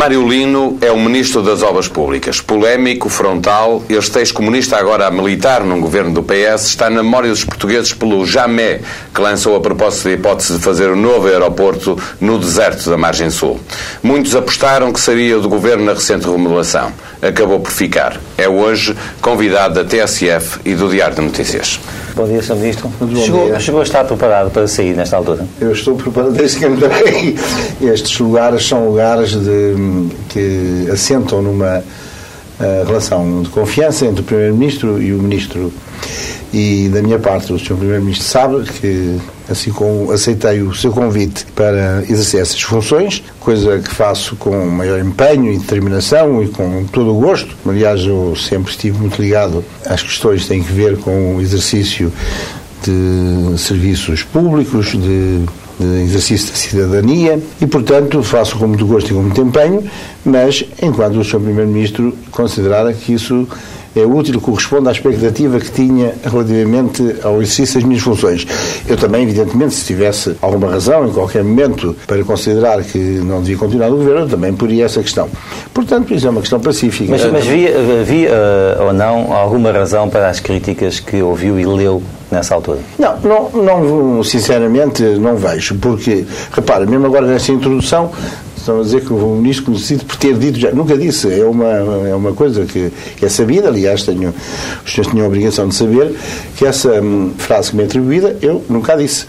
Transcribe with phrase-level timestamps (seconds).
[0.00, 2.40] Mário Lino é o Ministro das Obras Públicas.
[2.40, 7.44] Polémico, frontal, este ex-comunista agora a militar num governo do PS está na memória dos
[7.44, 8.80] portugueses pelo Jamé,
[9.14, 13.28] que lançou a proposta de hipótese de fazer um novo aeroporto no deserto da margem
[13.28, 13.60] sul.
[14.02, 16.90] Muitos apostaram que seria do governo na recente remodelação.
[17.20, 18.18] Acabou por ficar.
[18.38, 21.78] É hoje convidado da TSF e do Diário de Notícias.
[22.14, 22.56] Bom dia, Sr.
[22.56, 22.90] Ministro.
[23.22, 23.60] Chegou, dia.
[23.60, 25.46] chegou a estar preparado para sair nesta altura?
[25.60, 27.36] Eu estou preparado desde que entrei.
[27.80, 29.74] Estes lugares são lugares de,
[30.28, 31.82] que assentam numa
[32.60, 35.72] eh, relação de confiança entre o Primeiro-Ministro e o Ministro.
[36.52, 37.76] E da minha parte, o Sr.
[37.76, 43.94] Primeiro-Ministro sabe que, assim como aceitei o seu convite para exercer essas funções, coisa que
[43.94, 47.56] faço com maior empenho e determinação e com todo o gosto.
[47.66, 52.12] Aliás, eu sempre estive muito ligado às questões que têm que ver com o exercício
[52.82, 55.46] de serviços públicos, de,
[55.80, 59.82] de exercício da cidadania e, portanto, faço com muito gosto e com muito empenho,
[60.24, 61.40] mas enquanto o Sr.
[61.40, 63.48] Primeiro-Ministro considerara que isso
[63.94, 68.46] é útil, corresponde à expectativa que tinha relativamente ao exercício das minhas funções.
[68.86, 73.56] Eu também, evidentemente, se tivesse alguma razão em qualquer momento para considerar que não devia
[73.56, 75.28] continuar no governo, eu também poria essa questão.
[75.74, 77.10] Portanto, isso é uma questão pacífica.
[77.10, 81.66] Mas, mas via, havia eh, ou não alguma razão para as críticas que ouviu e
[81.66, 82.78] leu nessa altura?
[82.98, 88.10] Não, não, não, sinceramente não vejo, porque, repara, mesmo agora nesta introdução,
[88.70, 90.70] estão a dizer que o ministro decide por ter dito já.
[90.70, 94.32] Nunca disse, é uma, é uma coisa que, que é sabida, aliás, tenho,
[94.84, 96.14] os senhores tinham a obrigação de saber
[96.56, 99.26] que essa hum, frase que me é atribuída, eu nunca disse.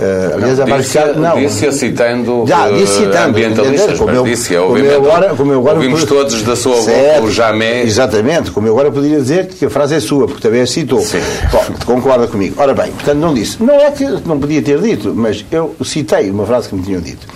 [0.00, 1.36] Uh, aliás, Não, é caro- não.
[1.36, 5.52] disse citando Já, eh, disse citando, ambientalistas, como eu- disse, como obviamente, eu agora- como
[5.52, 7.24] eu agora- ouvimos todos da sua Certo.
[7.24, 7.82] o Jamé.
[7.82, 11.00] Exatamente, como eu agora poderia dizer que a frase é sua, porque também a citou.
[11.02, 11.20] Sim.
[11.52, 12.54] Bom, concorda comigo.
[12.58, 13.62] Ora bem, portanto não disse.
[13.62, 17.00] Não é que não podia ter dito, mas eu citei uma frase que me tinham
[17.02, 17.26] dito.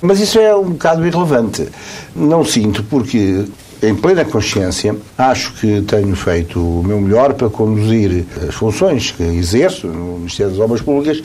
[0.00, 1.66] Mas isso é um bocado irrelevante.
[2.14, 3.44] Não sinto, porque
[3.82, 9.22] em plena consciência, acho que tenho feito o meu melhor para conduzir as funções que
[9.22, 11.22] exerço no Ministério das Obras Públicas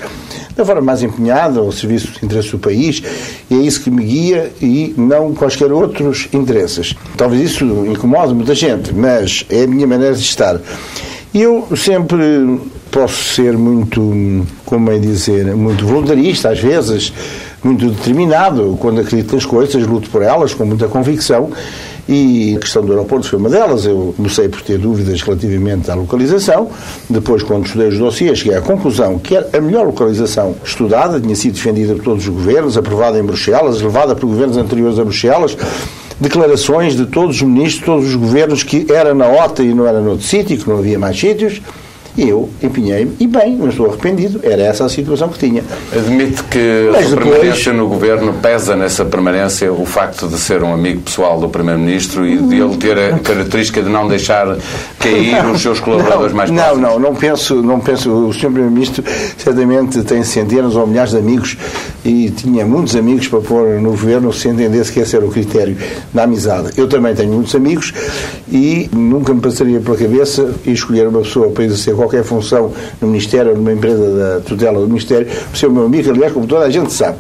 [0.56, 3.02] da forma mais empenhada, ao serviço dos interesses do país,
[3.50, 6.96] e é isso que me guia e não quaisquer outros interesses.
[7.16, 10.60] Talvez isso incomode muita gente, mas é a minha maneira de estar.
[11.34, 12.60] Eu sempre
[12.92, 17.14] posso ser muito, como é dizer, muito voluntarista, às vezes,
[17.64, 21.52] muito determinado, quando acredito nas coisas, luto por elas com muita convicção.
[22.08, 23.86] E a questão do aeroporto foi uma delas.
[23.86, 26.70] Eu comecei por ter dúvidas relativamente à localização.
[27.10, 31.36] Depois, quando estudei os dossiês, cheguei à conclusão que era a melhor localização estudada, tinha
[31.36, 35.56] sido defendida por todos os governos, aprovada em Bruxelas, levada por governos anteriores a Bruxelas,
[36.20, 40.02] declarações de todos os ministros, todos os governos que era na OTA e não era
[40.02, 41.62] noutro sítio, que não havia mais sítios.
[42.18, 45.64] E eu empenhei-me, e bem, não estou arrependido, era essa a situação que tinha.
[45.96, 50.38] Admite que a Mas sua depois- permanência no governo pesa nessa permanência o facto de
[50.38, 54.58] ser um amigo pessoal do Primeiro-Ministro e de ele ter a característica de não deixar
[55.00, 56.82] cair os seus colaboradores mais não, próximos.
[56.90, 58.12] não, não penso, não penso.
[58.12, 58.40] O Sr.
[58.48, 59.04] Primeiro-Ministro
[59.38, 61.58] certamente tem centenas ou milhares de amigos
[62.04, 65.78] e tinha muitos amigos para pôr no governo se entendesse que esse era o critério
[66.14, 66.72] da amizade.
[66.76, 67.94] Eu também tenho muitos amigos
[68.52, 73.52] e nunca me passaria pela cabeça escolher uma pessoa para exercer qualquer função no Ministério
[73.52, 76.66] ou numa empresa da tutela do Ministério, por ser o meu amigo, aliás, como toda
[76.66, 77.18] a gente sabe.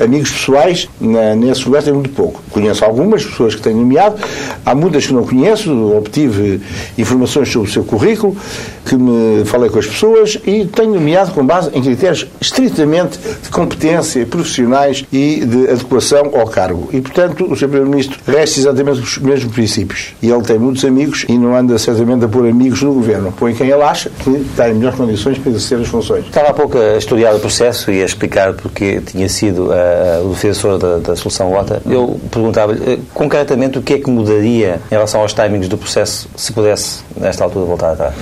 [0.00, 2.42] Amigos pessoais, na, nesse lugar tem muito pouco.
[2.50, 4.16] Conheço algumas pessoas que tenho nomeado,
[4.64, 6.60] há muitas que não conheço, obtive
[6.98, 8.36] informações sobre o seu currículo,
[8.84, 13.48] que me falei com as pessoas e tenho nomeado com base em critérios estritamente de
[13.50, 16.88] competência, profissionais e de adequação ao cargo.
[16.92, 17.68] E, portanto, o Sr.
[17.68, 20.14] Primeiro-Ministro resta exatamente os mesmos princípios.
[20.22, 23.32] E ele tem muitos amigos e não anda certamente a pôr amigos no governo.
[23.32, 26.26] Põe quem ele acha que em melhores condições para exercer as funções.
[26.26, 30.30] Estava há pouco a estudar o processo e a explicar porque tinha sido ah, o
[30.30, 31.82] defensor da, da solução OTA.
[31.86, 36.28] Eu perguntava-lhe, eh, concretamente, o que é que mudaria em relação aos timings do processo
[36.36, 38.14] se pudesse, nesta altura, voltar atrás?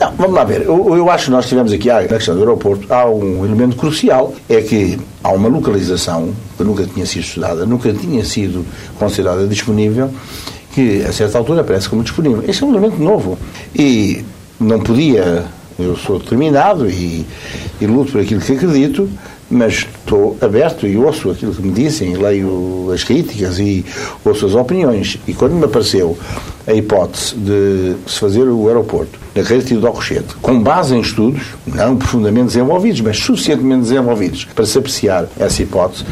[0.00, 0.62] Não, vamos lá ver.
[0.62, 4.34] Eu, eu acho que nós tivemos aqui, na questão do aeroporto, há um elemento crucial,
[4.48, 8.64] é que há uma localização que nunca tinha sido estudada, nunca tinha sido
[8.98, 10.10] considerada disponível,
[10.74, 12.42] que a certa altura aparece como disponível.
[12.48, 13.38] Esse é um elemento novo.
[13.74, 14.24] E
[14.62, 15.44] não podia,
[15.78, 17.26] eu sou determinado e,
[17.80, 19.08] e luto por aquilo que acredito,
[19.50, 23.84] mas estou aberto e ouço aquilo que me dizem, leio as críticas e
[24.24, 25.18] ouço as opiniões.
[25.28, 26.16] E quando me apareceu
[26.66, 31.42] a hipótese de se fazer o aeroporto na carreira de Alcochete, com base em estudos,
[31.66, 36.04] não profundamente desenvolvidos, mas suficientemente desenvolvidos para se apreciar essa hipótese,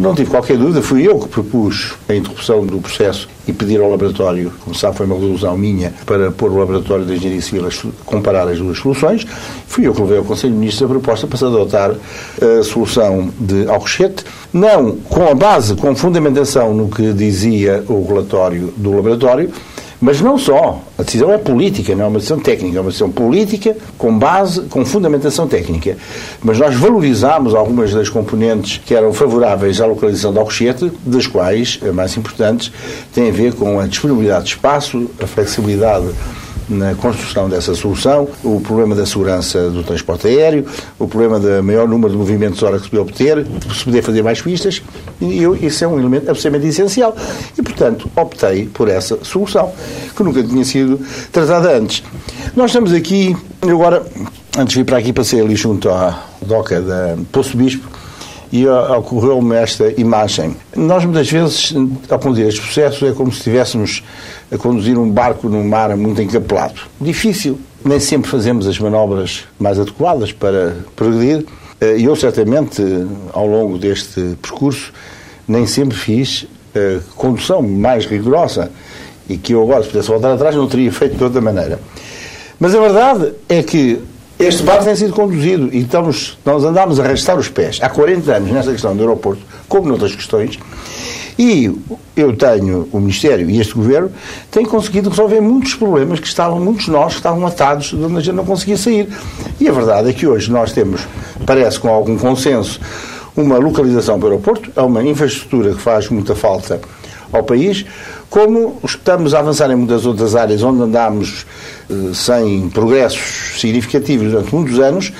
[0.00, 3.90] não tive qualquer dúvida, fui eu que propus a interrupção do processo e pedir ao
[3.90, 8.04] laboratório, como sabe, foi uma resolução minha, para pôr o laboratório de Engenharia Civil a
[8.06, 9.26] comparar as duas soluções.
[9.66, 13.30] Fui eu que levei ao Conselho de Ministros a proposta para se adotar a solução
[13.38, 19.50] de Alcochete, não com a base, com fundamentação no que dizia o relatório do laboratório,
[20.00, 20.80] mas não só.
[20.96, 22.78] A decisão é política, não é uma decisão técnica.
[22.78, 25.96] É uma decisão política com base, com fundamentação técnica.
[26.42, 31.78] Mas nós valorizámos algumas das componentes que eram favoráveis à localização de Alcochete, das quais,
[31.82, 32.72] as mais importantes,
[33.12, 36.06] têm a ver com a disponibilidade de espaço, a flexibilidade
[36.70, 40.64] na construção dessa solução, o problema da segurança do transporte aéreo,
[40.98, 44.22] o problema do maior número de movimentos hora que se pode obter, se poder fazer
[44.22, 44.80] mais pistas,
[45.20, 47.14] e eu, isso é um elemento absolutamente essencial.
[47.58, 49.72] E, portanto, optei por essa solução,
[50.16, 51.00] que nunca tinha sido
[51.32, 52.04] tratada antes.
[52.54, 54.06] Nós estamos aqui, agora,
[54.56, 57.88] antes de vir para aqui, passei ali junto à doca da Poço Bispo,
[58.52, 60.56] e ocorreu-me esta imagem.
[60.76, 61.72] Nós, muitas vezes,
[62.08, 64.02] ao conduzir este processo, é como se estivéssemos
[64.52, 66.80] a conduzir um barco num mar muito encapelado.
[67.00, 67.58] Difícil.
[67.84, 71.46] Nem sempre fazemos as manobras mais adequadas para progredir.
[71.80, 72.82] E eu, certamente,
[73.32, 74.92] ao longo deste percurso,
[75.48, 78.70] nem sempre fiz a condução mais rigorosa
[79.28, 81.80] e que eu agora, se pudesse voltar atrás, não teria feito de outra maneira.
[82.58, 83.98] Mas a verdade é que
[84.38, 88.32] este barco tem sido conduzido e estamos, nós andámos a arrastar os pés há 40
[88.34, 90.58] anos nessa questão do aeroporto, como noutras questões,
[91.38, 91.70] e
[92.16, 94.10] eu tenho, o Ministério e este Governo,
[94.50, 98.20] têm conseguido resolver muitos problemas que estavam, muitos nós, que estavam atados de onde a
[98.20, 99.08] gente não conseguia sair.
[99.58, 101.06] E a verdade é que hoje nós temos,
[101.46, 102.80] parece com algum consenso,
[103.36, 106.80] uma localização para o aeroporto, é uma infraestrutura que faz muita falta
[107.32, 107.84] ao país,
[108.28, 111.46] como estamos a avançar em muitas outras áreas onde andámos
[111.88, 115.12] eh, sem progressos significativos durante muitos anos,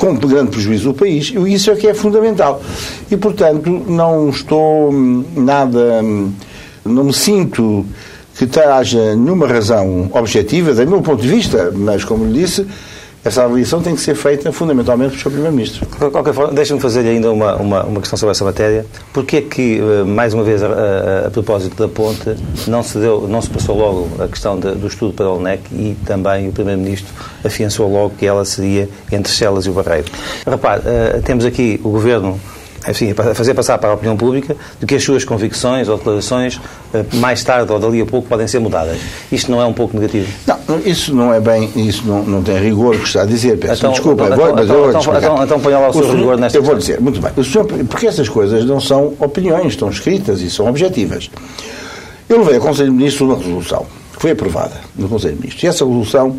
[0.00, 2.62] com grande prejuízo do país, e isso é que é fundamental.
[3.10, 6.32] E, portanto, não estou hum, nada, hum,
[6.86, 7.84] não me sinto
[8.34, 12.66] que haja nenhuma razão objetiva, do meu ponto de vista, mas, como lhe disse,
[13.24, 15.30] essa avaliação tem que ser feita fundamentalmente pelo Sr.
[15.30, 15.86] Primeiro-Ministro.
[15.86, 18.86] De qualquer forma, deixe-me fazer ainda uma, uma, uma, questão sobre essa matéria.
[19.12, 22.34] Porquê é que, eh, mais uma vez, a, a, a, propósito da ponte,
[22.66, 25.60] não se, deu, não se passou logo a questão de, do estudo para o NEC
[25.72, 27.12] e também o Primeiro-Ministro
[27.44, 30.06] afiançou logo que ela seria entre Chelas e o Barreiro?
[30.46, 32.40] Repare, uh, temos aqui o Governo
[32.88, 36.60] enfim, fazer passar para a opinião pública de que as suas convicções ou declarações,
[36.94, 38.98] eh, mais tarde ou dali a pouco, podem ser mudadas.
[39.30, 40.32] Isto não é um pouco negativo?
[40.46, 43.58] Não, isso não é bem, isso não, não tem rigor que está a dizer.
[43.58, 45.90] Peço então, desculpa, então, vou, mas então, eu vou então, então, então ponha lá o,
[45.90, 47.44] o seu rigor nesta Eu vou dizer, muito bem.
[47.44, 51.30] Senhor, porque essas coisas não são opiniões, estão escritas e são objetivas.
[52.28, 55.64] Eu levei ao Conselho de Ministros uma resolução, que foi aprovada no Conselho de Ministros.
[55.64, 56.36] E essa resolução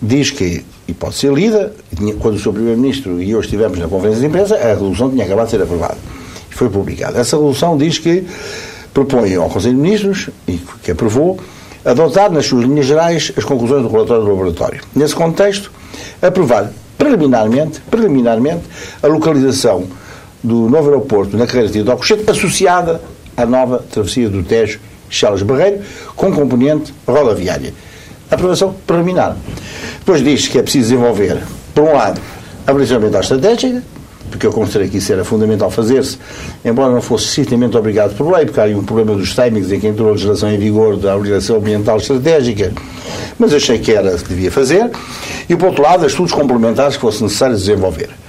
[0.00, 1.72] diz que e pode ser lida.
[2.18, 2.52] Quando o Sr.
[2.52, 5.96] Primeiro-Ministro e eu estivemos na conferência de imprensa, a resolução tinha acabado de ser aprovada.
[6.50, 7.20] E foi publicada.
[7.20, 8.26] Essa resolução diz que
[8.92, 11.38] propõe ao Conselho de Ministros, e que aprovou,
[11.84, 14.80] adotar nas suas linhas gerais as conclusões do relatório do laboratório.
[14.94, 15.70] Nesse contexto,
[16.20, 18.64] aprovar preliminarmente, preliminarmente
[19.00, 19.84] a localização
[20.42, 23.00] do novo aeroporto na carreira de Alcochete, associada
[23.36, 25.82] à nova travessia do Tejo Charles Barreiro,
[26.16, 27.72] com componente rodoviária.
[28.30, 29.36] Aprovação preliminar.
[29.98, 31.38] Depois diz que é preciso desenvolver,
[31.74, 32.20] por um lado,
[32.66, 33.82] a avaliação ambiental estratégica,
[34.30, 36.16] porque eu considerei que isso era fundamental fazer-se,
[36.64, 39.80] embora não fosse estritamente obrigado por lei, porque há aí um problema dos timings em
[39.80, 42.72] que entrou a legislação em vigor da avaliação ambiental estratégica,
[43.38, 44.88] mas achei que era que devia fazer,
[45.48, 48.19] e por outro lado, estudos complementares que fosse necessário desenvolver.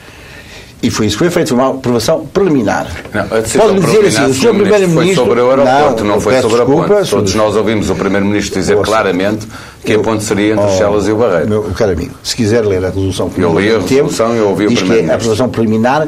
[0.83, 2.87] E foi isso que foi feito, uma aprovação preliminar.
[3.55, 4.55] Pode-me dizer assim, o Sr.
[4.55, 4.95] Primeiro-Ministro...
[4.95, 7.09] Foi sobre o aeroporto, não, não foi sobre desculpa, a ponte.
[7.09, 9.47] Todos nós ouvimos o Primeiro-Ministro dizer Ouça, claramente
[9.85, 11.49] que eu, a ponte seria entre oh, Chelas e o Barreiro.
[11.49, 14.67] Meu caro amigo, se quiser ler a resolução eu li a resolução, eu ouvi o
[14.67, 14.87] Primeiro-Ministro.
[14.87, 16.07] Diz que é a aprovação preliminar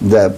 [0.00, 0.32] da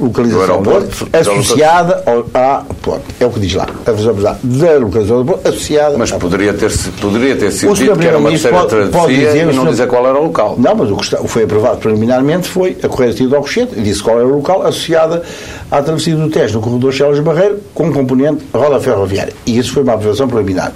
[0.00, 3.04] localização do aeroporto, associada ao, à ponte.
[3.20, 3.66] É o que diz lá.
[3.86, 8.18] A da localização do porto associada Mas poderia ter, poderia ter sido dito que era
[8.18, 10.56] uma terceira travessia e não senhor, dizer qual era o local.
[10.58, 14.18] Não, mas o que foi aprovado preliminarmente foi a correia de Alcochete e disse qual
[14.18, 15.22] era o local associada
[15.70, 19.32] à travessia do Tejo, no corredor Chelas Barreiro, com componente roda ferroviária.
[19.46, 20.72] E isso foi uma aprovação preliminar.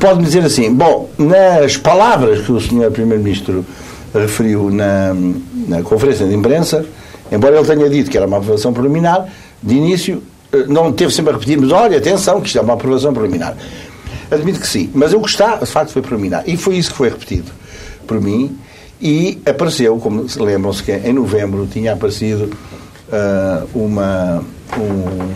[0.00, 2.90] Pode-me dizer assim, bom, nas palavras que o Sr.
[2.92, 3.64] Primeiro-Ministro
[4.14, 5.14] referiu na,
[5.66, 6.84] na conferência de imprensa,
[7.30, 9.28] Embora ele tenha dito que era uma aprovação preliminar,
[9.62, 12.74] de início eh, não teve sempre a repetir, mas olha, atenção, que isto é uma
[12.74, 13.56] aprovação preliminar.
[14.30, 16.44] Admito que sim, mas o que está, de facto, foi preliminar.
[16.46, 17.50] E foi isso que foi repetido
[18.06, 18.58] por mim.
[19.00, 22.50] E apareceu, como lembram-se que em novembro tinha aparecido
[23.08, 24.42] uh, uma,
[24.76, 25.34] um,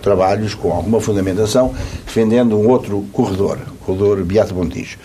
[0.00, 1.74] trabalhos com alguma fundamentação,
[2.06, 4.98] defendendo um outro corredor, o corredor Beato Montijo.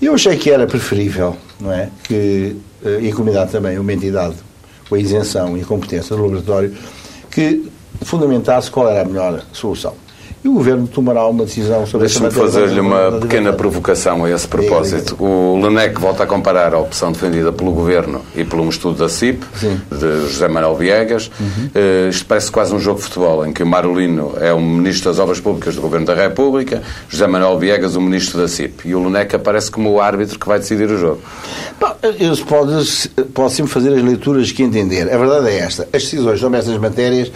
[0.00, 4.34] Eu achei que era preferível, não é, que, eh, e a comunidade também, uma entidade
[4.94, 6.74] a isenção e a competência do laboratório,
[7.30, 7.70] que
[8.02, 9.94] fundamentasse qual era a melhor solução.
[10.44, 15.16] E o Governo tomará uma decisão sobre Deixe-me fazer-lhe uma pequena provocação a esse propósito.
[15.18, 19.08] O LENEC volta a comparar a opção defendida pelo Governo e por um estudo da
[19.08, 19.80] CIP, Sim.
[19.90, 21.30] de José Manuel Viegas.
[21.40, 21.70] Uhum.
[21.74, 25.10] Uh, isto parece quase um jogo de futebol, em que o Marolino é o Ministro
[25.10, 28.86] das Obras Públicas do Governo da República, José Manuel Viegas o Ministro da CIP.
[28.86, 31.22] E o LENEC aparece como o árbitro que vai decidir o jogo.
[31.80, 35.10] Bom, eu pode, pode sempre fazer as leituras que entender.
[35.10, 35.84] A verdade é esta.
[35.84, 37.32] As decisões sobre estas matérias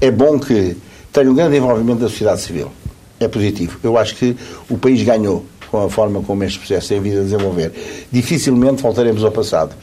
[0.00, 0.76] é bom que
[1.18, 2.70] tenham um grande envolvimento da sociedade civil.
[3.18, 3.78] É positivo.
[3.82, 4.36] Eu acho que
[4.68, 7.72] o país ganhou com a forma como este processo tem vindo a desenvolver.
[8.10, 9.74] Dificilmente voltaremos ao passado.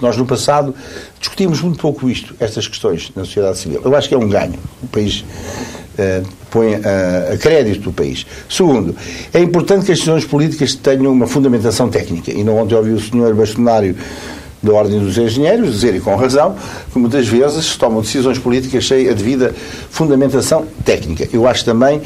[0.00, 0.74] Nós, no passado,
[1.18, 3.80] discutimos muito pouco isto, estas questões na sociedade civil.
[3.84, 4.58] Eu acho que é um ganho.
[4.82, 5.24] O país
[5.98, 8.26] uh, põe a, a crédito do país.
[8.48, 8.94] Segundo,
[9.32, 12.30] é importante que as decisões políticas tenham uma fundamentação técnica.
[12.30, 13.96] E não ontem ouvi o senhor bastonário
[14.62, 16.54] da Ordem dos Engenheiros, dizer, e com razão,
[16.92, 19.54] que muitas vezes se tomam decisões políticas sem a devida
[19.90, 21.28] fundamentação técnica.
[21.32, 22.00] Eu acho também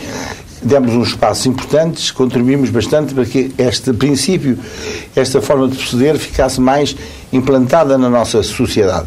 [0.62, 4.58] demos uns passos importantes, contribuímos bastante para que este princípio,
[5.14, 6.96] esta forma de proceder ficasse mais
[7.32, 9.06] implantada na nossa sociedade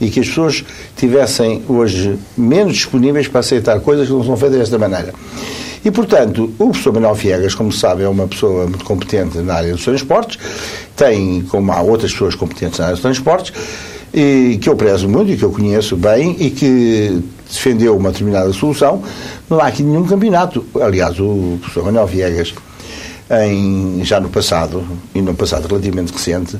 [0.00, 0.64] e que as pessoas
[0.96, 5.12] tivessem hoje menos disponíveis para aceitar coisas que não são feitas desta maneira.
[5.84, 9.72] E, portanto, o professor Manuel Viegas, como sabe, é uma pessoa muito competente na área
[9.72, 10.38] dos transportes,
[10.94, 13.52] tem, como há outras pessoas competentes na área dos transportes,
[14.12, 18.52] e que eu prezo muito e que eu conheço bem e que defendeu uma determinada
[18.52, 19.02] solução,
[19.48, 20.64] não há aqui nenhum campeonato.
[20.80, 22.52] Aliás, o professor Manuel Viegas,
[23.30, 24.84] em, já no passado,
[25.14, 26.58] e no passado relativamente recente,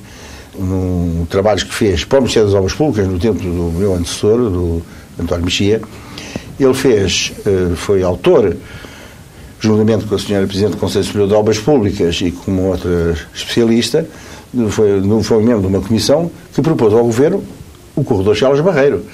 [0.59, 4.39] no trabalhos que fez para o Ministério das Obras Públicas, no tempo do meu antecessor,
[4.39, 4.83] do
[5.21, 5.81] António Mexia,
[6.59, 8.57] ele fez, eh, foi autor
[9.61, 14.07] juntamente com a senhora Presidente do Conselho Superior de Obras Públicas e com outra especialista,
[14.71, 17.45] foi, foi membro de uma comissão que propôs ao Governo
[17.95, 19.05] o corredor Charles Barreiro.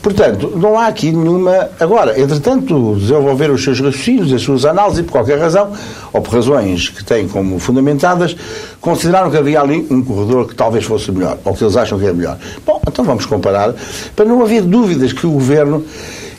[0.00, 1.70] Portanto, não há aqui nenhuma.
[1.80, 5.72] Agora, entretanto, desenvolver os seus raciocínios, as suas análises, por qualquer razão,
[6.12, 8.36] ou por razões que têm como fundamentadas,
[8.80, 12.06] consideraram que havia ali um corredor que talvez fosse melhor, ou que eles acham que
[12.06, 12.38] é melhor.
[12.64, 13.74] Bom, então vamos comparar,
[14.14, 15.84] para não haver dúvidas que o Governo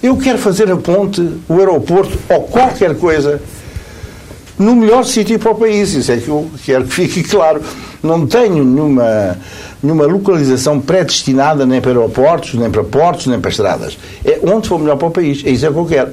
[0.01, 3.41] eu quero fazer a ponte, o aeroporto ou qualquer coisa
[4.59, 5.93] no melhor sítio para o país.
[5.93, 7.61] Isso é que eu quero que fique claro.
[8.03, 9.37] Não tenho nenhuma,
[9.81, 13.97] nenhuma localização predestinada nem para aeroportos, nem para portos, nem para estradas.
[14.23, 15.43] É onde for melhor para o país.
[15.45, 16.11] É isso é que eu quero.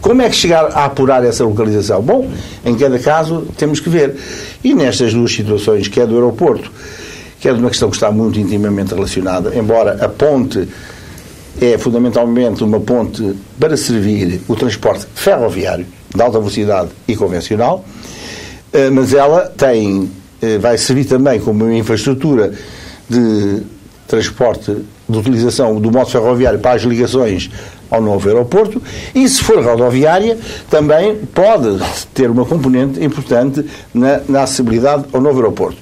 [0.00, 2.00] Como é que chegar a apurar essa localização?
[2.00, 2.30] Bom,
[2.64, 4.16] em cada caso temos que ver.
[4.62, 6.70] E nestas duas situações, que é do aeroporto,
[7.40, 10.68] que é de uma questão que está muito intimamente relacionada, embora a ponte
[11.60, 17.84] é fundamentalmente uma ponte para servir o transporte ferroviário de alta velocidade e convencional,
[18.72, 20.10] eh, mas ela tem,
[20.40, 22.52] eh, vai servir também como uma infraestrutura
[23.08, 23.62] de
[24.06, 24.74] transporte,
[25.08, 27.50] de utilização do modo ferroviário para as ligações
[27.90, 28.82] ao novo aeroporto
[29.14, 30.38] e, se for rodoviária,
[30.70, 31.78] também pode
[32.14, 35.78] ter uma componente importante na, na acessibilidade ao novo aeroporto.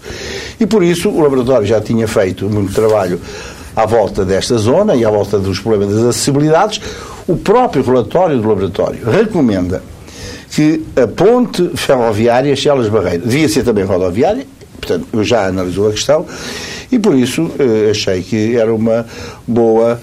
[0.58, 3.20] E por isso o laboratório já tinha feito muito trabalho
[3.76, 6.80] à volta desta zona e à volta dos problemas das acessibilidades,
[7.28, 9.82] o próprio relatório do laboratório recomenda
[10.50, 14.46] que a ponte ferroviária Chelas Barreiro devia ser também rodoviária,
[14.80, 16.24] portanto, eu já analisou a questão,
[16.90, 19.04] e por isso eh, achei que era uma
[19.46, 20.00] boa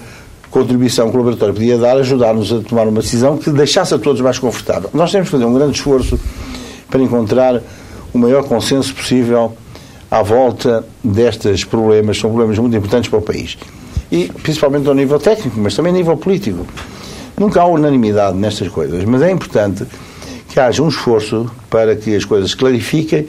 [0.50, 4.20] contribuição que o laboratório podia dar, ajudar-nos a tomar uma decisão que deixasse a todos
[4.20, 4.88] mais confortável.
[4.94, 6.20] Nós temos que fazer um grande esforço
[6.88, 7.60] para encontrar
[8.12, 9.56] o maior consenso possível
[10.14, 13.58] à volta destes problemas, são problemas muito importantes para o país.
[14.12, 16.64] E principalmente ao nível técnico, mas também a nível político.
[17.36, 19.84] Nunca há unanimidade nestas coisas, mas é importante
[20.48, 23.26] que haja um esforço para que as coisas clarifiquem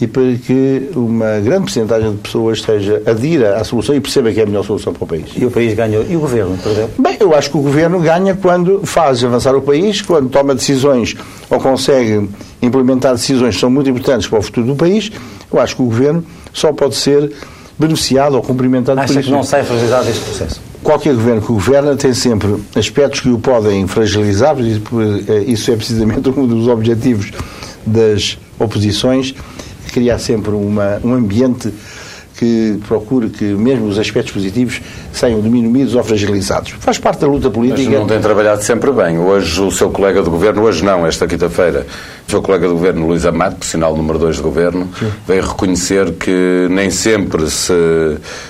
[0.00, 4.40] e para que uma grande porcentagem de pessoas esteja adira à solução e perceba que
[4.40, 5.26] é a melhor solução para o país.
[5.36, 6.04] E o país ganhou.
[6.08, 6.90] E o Governo, por exemplo?
[6.98, 11.14] Bem, eu acho que o Governo ganha quando faz avançar o país, quando toma decisões
[11.48, 12.28] ou consegue
[12.60, 15.12] implementar decisões que são muito importantes para o futuro do país.
[15.52, 17.30] Eu acho que o Governo só pode ser
[17.78, 19.28] beneficiado ou cumprimentado Acha por isso.
[19.28, 20.60] que não sai fragilizado deste processo?
[20.82, 24.54] Qualquer governo que governa tem sempre aspectos que o podem fragilizar,
[25.46, 27.32] isso é precisamente um dos objetivos
[27.86, 29.34] das oposições,
[29.94, 31.72] criar sempre uma, um ambiente
[32.44, 34.80] que procure que mesmo os aspectos positivos
[35.12, 36.74] saiam diminuídos ou fragilizados.
[36.78, 37.90] Faz parte da luta política.
[37.90, 39.18] Mas não tem trabalhado sempre bem.
[39.18, 41.86] Hoje o seu colega de governo, hoje não, esta quinta-feira,
[42.26, 45.10] O seu colega do governo, Luís Amado, sinal número 2 do governo, Sim.
[45.28, 47.72] veio reconhecer que nem sempre se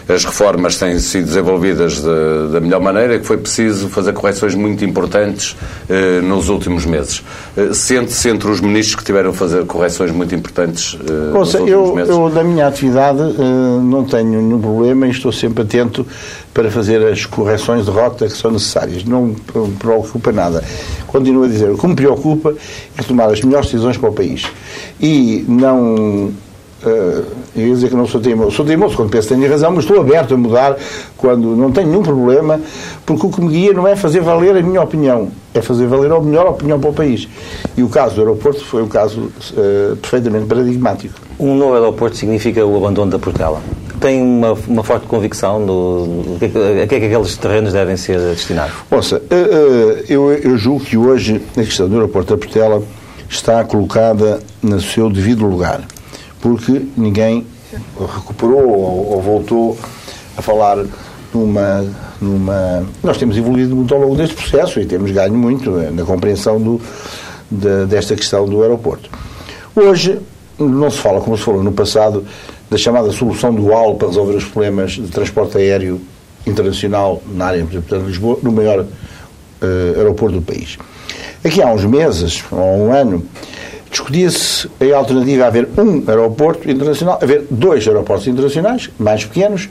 [0.08, 4.54] as reformas têm sido desenvolvidas de, da melhor maneira e que foi preciso fazer correções
[4.54, 5.56] muito importantes
[5.88, 7.22] eh, nos últimos meses.
[7.56, 11.68] Eh, Sente-se entre os ministros que tiveram a fazer correções muito importantes eh, Ouça, nos
[11.68, 12.10] últimos eu, meses?
[12.10, 16.06] Eu, na minha atividade, eh, não tenho nenhum problema e estou sempre atento
[16.52, 19.04] para fazer as correções de rota que são necessárias.
[19.04, 19.36] Não me
[19.78, 20.62] preocupa nada.
[21.06, 22.54] Continuo a dizer, o que me preocupa
[22.96, 24.44] é tomar as melhores decisões para o país.
[25.00, 26.32] E não
[26.84, 27.24] Uh,
[27.56, 28.50] eu ia dizer que não sou teimoso.
[28.50, 30.76] Sou teimoso quando penso que tenho razão, mas estou aberto a mudar
[31.16, 32.60] quando não tenho nenhum problema,
[33.06, 36.12] porque o que me guia não é fazer valer a minha opinião, é fazer valer
[36.12, 37.26] a melhor opinião para o país.
[37.76, 41.14] E o caso do aeroporto foi um caso uh, perfeitamente paradigmático.
[41.38, 43.62] Um novo aeroporto significa o abandono da Portela?
[44.00, 48.18] Tem uma, uma forte convicção do, do, a que é que aqueles terrenos devem ser
[48.18, 48.74] destinados?
[48.90, 52.82] Ouça, uh, eu, eu julgo que hoje a questão do aeroporto da Portela
[53.30, 55.80] está colocada no seu devido lugar
[56.44, 57.46] porque ninguém
[57.98, 59.78] recuperou ou, ou voltou
[60.36, 60.84] a falar
[61.32, 61.86] numa,
[62.20, 62.86] numa.
[63.02, 66.78] Nós temos evoluído muito ao longo deste processo e temos ganho muito na compreensão do,
[67.50, 69.08] de, desta questão do aeroporto.
[69.74, 70.18] Hoje
[70.58, 72.26] não se fala, como se falou no passado,
[72.68, 75.98] da chamada solução dual para resolver os problemas de transporte aéreo
[76.46, 78.86] internacional na área de Lisboa, no maior uh,
[79.96, 80.76] aeroporto do país.
[81.42, 83.26] Aqui há uns meses, ou um ano,
[83.94, 89.68] discutia-se a alternativa a haver um aeroporto internacional, haver dois aeroportos internacionais, mais pequenos,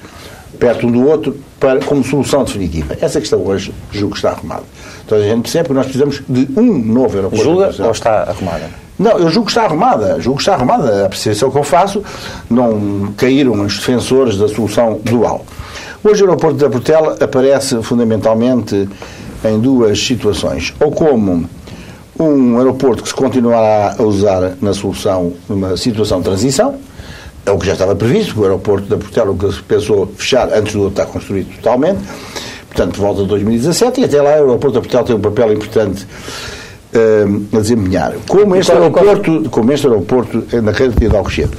[0.57, 2.95] perto um do outro, para, como solução definitiva.
[3.01, 4.63] Essa questão hoje julgo que está arrumada.
[5.05, 8.69] Então a gente percebe que nós precisamos de um novo aeroporto Julga ou está arrumada?
[8.97, 10.21] Não, eu julgo que está arrumada.
[10.21, 11.03] Julgo que está arrumada.
[11.03, 12.01] A apreciação que eu faço,
[12.49, 15.45] não caíram os defensores da solução dual.
[16.03, 18.87] Hoje o aeroporto da Portela aparece fundamentalmente
[19.43, 20.73] em duas situações.
[20.79, 21.49] Ou como
[22.19, 26.75] um aeroporto que se continuará a usar na solução, numa situação de transição,
[27.45, 30.51] é o que já estava previsto, o aeroporto da Portela, o que se pensou fechar
[30.53, 31.99] antes do outro estar construído totalmente,
[32.67, 35.53] portanto, por volta de 2017, e até lá o aeroporto da Portela tem um papel
[35.53, 36.07] importante
[36.93, 38.13] uh, a desempenhar.
[38.27, 41.57] Como este, aeroporto, como este aeroporto na rede de Alcochete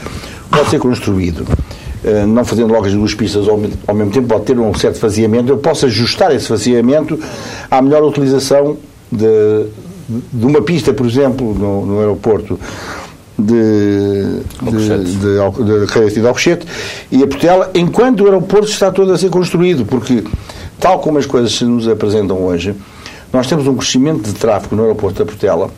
[0.51, 4.45] pode ser construído uh, não fazendo logo as duas pistas ao, ao mesmo tempo, pode
[4.45, 7.19] ter um certo faziamento, eu posso ajustar esse faziamento
[7.71, 8.79] à melhor utilização
[9.13, 9.67] de,
[10.09, 12.59] de uma pista, por exemplo, no, no aeroporto
[13.39, 16.67] de, de, de, de, Alcochete
[17.11, 20.23] e a Portela, enquanto o aeroporto está todo a ser construído, porque,
[20.79, 22.75] tal como as coisas se nos apresentam hoje,
[23.33, 25.71] nós temos um crescimento de tráfego no aeroporto da Portela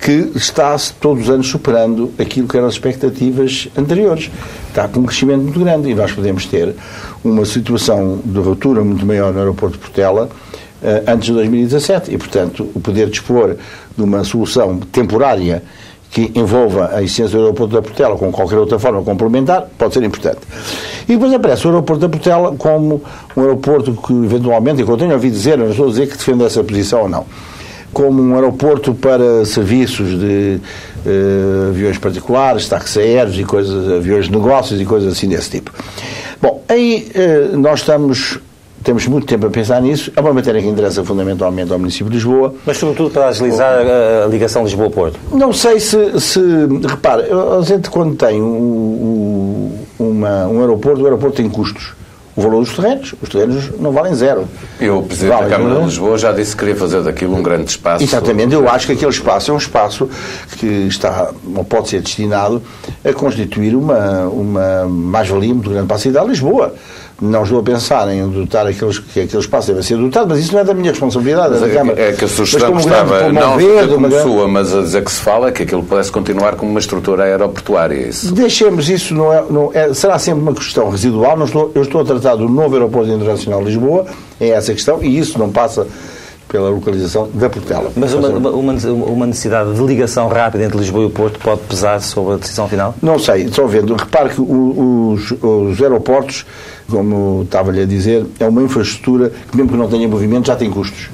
[0.00, 4.30] que está todos os anos superando aquilo que eram as expectativas anteriores.
[4.68, 6.74] Está com um crescimento muito grande e nós podemos ter
[7.24, 10.28] uma situação de ruptura muito maior no aeroporto de Portela
[11.06, 13.56] antes de 2017 e, portanto, o poder dispor
[13.96, 15.62] de uma solução temporária
[16.14, 20.04] que envolva a existência do aeroporto da Portela com qualquer outra forma complementar, pode ser
[20.04, 20.38] importante.
[21.08, 23.02] E depois aparece o aeroporto da Portela como
[23.36, 26.16] um aeroporto que, eventualmente, e que eu tenho ouvido dizer, não estou a dizer que
[26.16, 27.26] defenda essa posição ou não,
[27.92, 30.60] como um aeroporto para serviços de
[31.04, 35.72] uh, aviões particulares, táxis aéreos e coisas, aviões de negócios e coisas assim desse tipo.
[36.40, 37.10] Bom, aí
[37.52, 38.38] uh, nós estamos
[38.84, 40.12] temos muito tempo a pensar nisso.
[40.14, 42.54] É uma matéria que interessa fundamentalmente ao município de Lisboa.
[42.66, 45.18] Mas, sobretudo, para agilizar a, ligação Lisboa-Porto?
[45.32, 46.40] Não sei se, se.
[46.86, 47.26] Repara,
[47.58, 51.94] a gente, quando tem um, uma, um aeroporto, o aeroporto tem custos.
[52.36, 54.48] O valor dos terrenos, os terrenos não valem zero.
[54.80, 57.70] E o Presidente da Câmara de Lisboa já disse que queria fazer daquilo um grande
[57.70, 58.02] espaço.
[58.02, 60.10] Exatamente, eu acho que aquele espaço é um espaço
[60.58, 62.60] que está, não pode ser destinado
[63.04, 66.74] a constituir uma, uma mais-valia muito grande para a cidade de Lisboa
[67.20, 70.52] não estou a pensar em dotar aqueles, que aquele espaço deve ser dotado, mas isso
[70.52, 72.00] não é da minha responsabilidade, é da Câmara.
[72.00, 74.22] É que a sugestão estava não verde, como grande...
[74.22, 78.08] sua, mas a dizer que se fala que aquilo pudesse continuar como uma estrutura aeroportuária.
[78.08, 78.34] Isso.
[78.34, 81.42] Deixemos isso, não é, não é, será sempre uma questão residual.
[81.44, 84.06] Estou, eu estou a tratar do novo aeroporto internacional de Lisboa,
[84.40, 85.86] é essa questão, e isso não passa
[86.54, 87.90] pela localização da Portela.
[87.96, 92.00] Mas uma, uma, uma, necessidade de ligação rápida entre Lisboa e o Porto pode pesar
[92.00, 92.94] sobre a decisão final?
[93.02, 93.92] Não sei, estou vendo.
[93.96, 96.46] Repare que os, os aeroportos,
[96.88, 100.70] como estava-lhe a dizer, é uma infraestrutura que, mesmo que não tenha movimento, já tem
[100.70, 101.10] custos.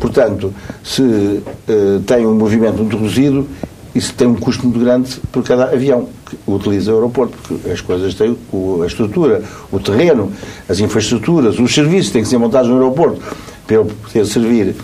[0.00, 3.46] Portanto, se uh, tem um movimento muito reduzido,
[3.94, 7.80] isso tem um custo muito grande por cada avião que utiliza o aeroporto, porque as
[7.80, 8.36] coisas têm
[8.82, 10.32] a estrutura, o terreno,
[10.68, 13.20] as infraestruturas, os serviços têm que ser montados no aeroporto
[13.66, 14.76] para ele poder servir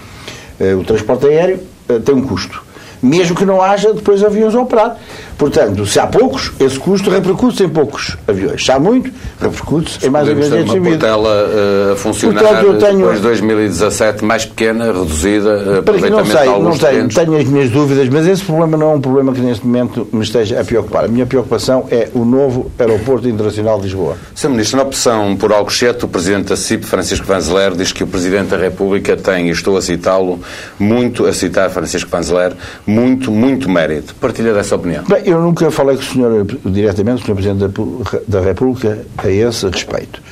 [0.60, 2.65] uh, o transporte aéreo, uh, tem um custo.
[3.02, 4.96] Mesmo que não haja depois aviões a operar.
[5.38, 8.64] Portanto, se há poucos, esse custo repercute-se em poucos aviões.
[8.64, 12.78] Se há muito, repercute-se em mais aviões ter uma portela uh, a funcionar Portanto, eu
[12.78, 17.36] tenho- depois de 2017 mais pequena, reduzida, uh, Para que não sei, não tenho, tenho
[17.36, 20.60] as minhas dúvidas, mas esse problema não é um problema que neste momento me esteja
[20.60, 21.04] a preocupar.
[21.04, 24.16] A minha preocupação é o novo Aeroporto Internacional de Lisboa.
[24.34, 24.48] Sr.
[24.48, 28.48] Ministro, na opção por Alcochete, o Presidente da CIP, Francisco Vanzeler, diz que o Presidente
[28.48, 30.40] da República tem, e estou a citá-lo,
[30.78, 32.52] muito, a citar Francisco Vanzeler,
[32.86, 34.14] muito, muito mérito.
[34.14, 35.04] Partilha dessa opinião.
[35.04, 39.28] Bem, eu nunca falei com o senhor diretamente, o senhor Presidente da da República, a
[39.28, 40.22] esse respeito.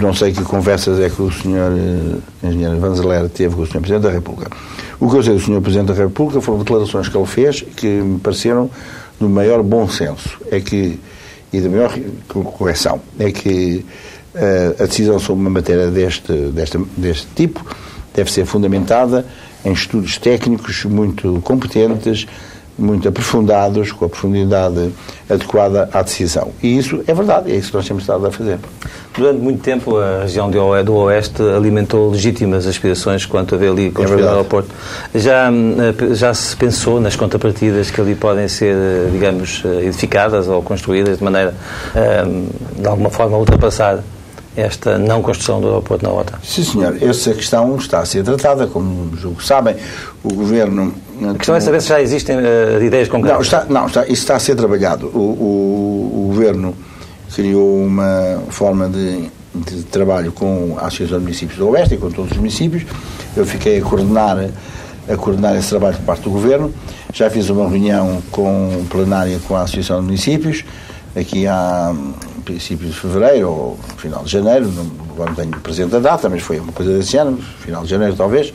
[0.00, 3.80] Não sei que conversas é que o senhor eh, Engenheiro Vanzeler teve com o senhor
[3.80, 4.50] Presidente da República.
[5.00, 7.86] O que eu sei do senhor Presidente da República foram declarações que ele fez que
[7.86, 8.70] me pareceram
[9.18, 10.38] do maior bom senso.
[10.50, 10.98] É que,
[11.52, 11.94] e da maior
[12.28, 13.00] correção.
[13.18, 13.84] É que
[14.34, 17.64] eh, a decisão sobre uma matéria deste, deste, deste tipo
[18.14, 19.24] deve ser fundamentada
[19.64, 22.26] em estudos técnicos muito competentes,
[22.78, 24.92] muito aprofundados, com a profundidade
[25.28, 26.52] adequada à decisão.
[26.62, 28.58] E isso é verdade, é isso que nós temos estado a fazer.
[29.16, 34.04] Durante muito tempo, a região do Oeste alimentou legítimas aspirações quanto a ver ali construir
[34.04, 34.36] o verdade.
[34.36, 34.70] aeroporto.
[35.12, 40.46] Já, eh, já se pensou nas contrapartidas que ali podem ser, eh, digamos, eh, edificadas
[40.46, 41.54] ou construídas de maneira,
[42.76, 43.98] de alguma forma, a ultrapassar
[44.60, 46.34] esta não construção do aeroporto na OTA?
[46.42, 49.76] Sim, senhor, essa questão está a ser tratada, como julgo sabem,
[50.24, 50.92] o Governo...
[51.30, 53.36] A questão é saber se já existem eh, ideias concretas.
[53.36, 55.06] Não, está, não está, isso está a ser trabalhado.
[55.08, 56.74] O, o- o Governo
[57.34, 62.10] criou uma forma de, de trabalho com a Associação de Municípios do Oeste e com
[62.10, 62.84] todos os municípios.
[63.36, 64.48] Eu fiquei a coordenar,
[65.08, 66.72] a coordenar esse trabalho por parte do Governo.
[67.12, 70.64] Já fiz uma reunião com plenária com a Associação de Municípios,
[71.16, 71.92] aqui há
[72.52, 74.84] princípios de fevereiro ou final de janeiro, não,
[75.26, 78.52] não tenho presente a data, mas foi uma coisa desse ano, final de janeiro talvez.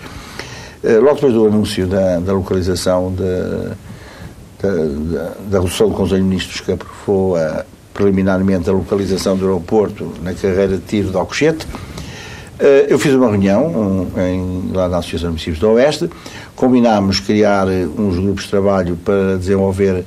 [0.84, 3.76] Eh, Logo depois do anúncio da, da localização da,
[4.62, 10.34] da, da, do Conselho de Ministros que aprovou a, preliminarmente a localização do aeroporto na
[10.34, 11.68] carreira de tiro de Alcochete,
[12.60, 16.10] eh, eu fiz uma reunião um, em- lá na Associação de Municípios do Oeste,
[16.56, 20.04] combinámos criar eh, uns grupos de trabalho para desenvolver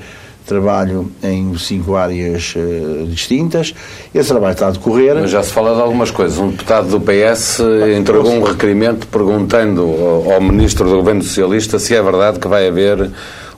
[0.47, 3.75] trabalho em cinco áreas eh, distintas.
[4.15, 5.17] Esse trabalho está a decorrer.
[5.17, 6.39] Mas já se fala de algumas coisas.
[6.39, 7.61] Um deputado do PS
[7.99, 12.69] entregou um requerimento perguntando ao, ao Ministro do Governo Socialista se é verdade que vai
[12.69, 13.11] haver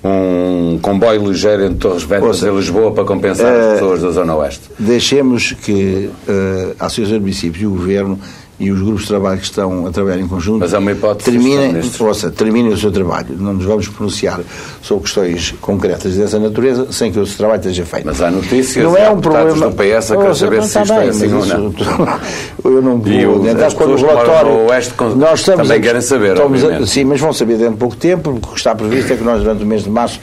[0.02, 4.34] um comboio ligeiro entre Torres Vedras e Lisboa para compensar eh, as pessoas da Zona
[4.36, 4.62] Oeste.
[4.78, 8.18] Deixemos que eh, a Associação de Municípios e o Governo
[8.60, 11.30] e os grupos de trabalho que estão a trabalhar em conjunto Mas é uma hipótese,
[11.30, 13.28] terminem, ouça, terminem o seu trabalho.
[13.38, 14.40] Não nos vamos pronunciar
[14.82, 18.06] sobre questões concretas dessa natureza sem que o seu trabalho esteja feito.
[18.06, 19.68] Mas há notícias não é há um problema.
[19.68, 22.20] do PS a querer saber se está isto é bem, assim mas ou não.
[22.64, 24.52] Eu não vou E o- entrar as quando o relatório.
[24.68, 26.86] Oeste nós estamos também a- querem saber, estamos a-.
[26.86, 29.22] Sim, mas vão saber dentro de pouco tempo, porque o que está previsto é que
[29.22, 30.18] nós, durante o mês de março,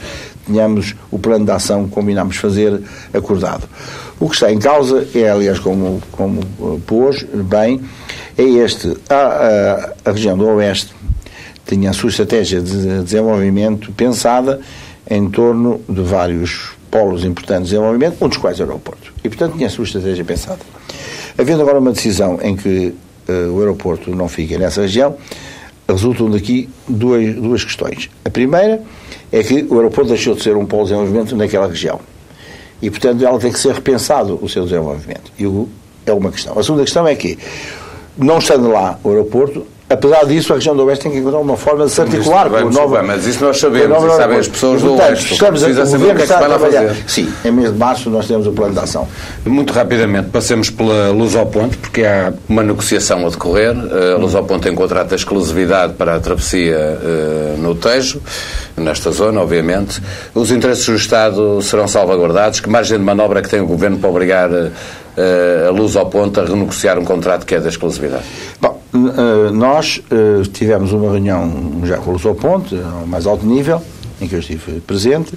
[0.46, 2.80] tenhamos o plano de ação que combinámos fazer
[3.14, 3.62] acordado.
[4.20, 7.80] O que está em causa é, aliás, como, como uh, pôs bem,
[8.38, 8.96] é este.
[9.08, 9.14] A,
[10.04, 10.94] a, a região do Oeste
[11.66, 14.60] tinha a sua estratégia de desenvolvimento pensada
[15.08, 19.12] em torno de vários polos importantes de desenvolvimento, um dos quais era o aeroporto.
[19.24, 20.60] E, portanto, tinha a sua estratégia pensada.
[21.36, 22.94] Havendo agora uma decisão em que
[23.28, 25.16] eh, o aeroporto não fica nessa região,
[25.88, 28.08] resultam daqui duas, duas questões.
[28.24, 28.82] A primeira
[29.32, 32.00] é que o aeroporto deixou de ser um polo de desenvolvimento naquela região.
[32.80, 35.32] E, portanto, ela tem que ser repensado o seu desenvolvimento.
[35.38, 35.68] E o-
[36.04, 36.58] é uma questão.
[36.58, 37.36] A segunda questão é que,
[38.16, 41.56] não estando lá o aeroporto, apesar disso, a região do Oeste tem que encontrar uma
[41.56, 43.00] forma de se articular com o novo...
[43.04, 45.32] mas isso nós sabemos, e sabem as pessoas do portanto, Oeste.
[45.32, 46.96] Estamos a, o saber o que é que vai lá fazer.
[47.06, 49.06] Sim, em mês de março nós temos o plano de ação.
[49.44, 53.76] Muito rapidamente, passemos pela Luz ao Ponte, porque há uma negociação a decorrer.
[53.76, 58.20] Eh, A Luz ao Ponte tem contrato de exclusividade para a travessia eh, no Tejo,
[58.76, 60.02] nesta zona, obviamente.
[60.34, 62.58] Os interesses do Estado serão salvaguardados.
[62.58, 64.70] Que margem de manobra é que tem o Governo para obrigar eh,
[65.16, 68.24] a Luz ao Ponte a renegociar um contrato que é de exclusividade?
[68.60, 73.26] Bom, eh, nós eh, tivemos uma reunião já com o Luz ao Ponte, ao mais
[73.26, 73.80] alto nível,
[74.20, 75.32] em que eu estive presente,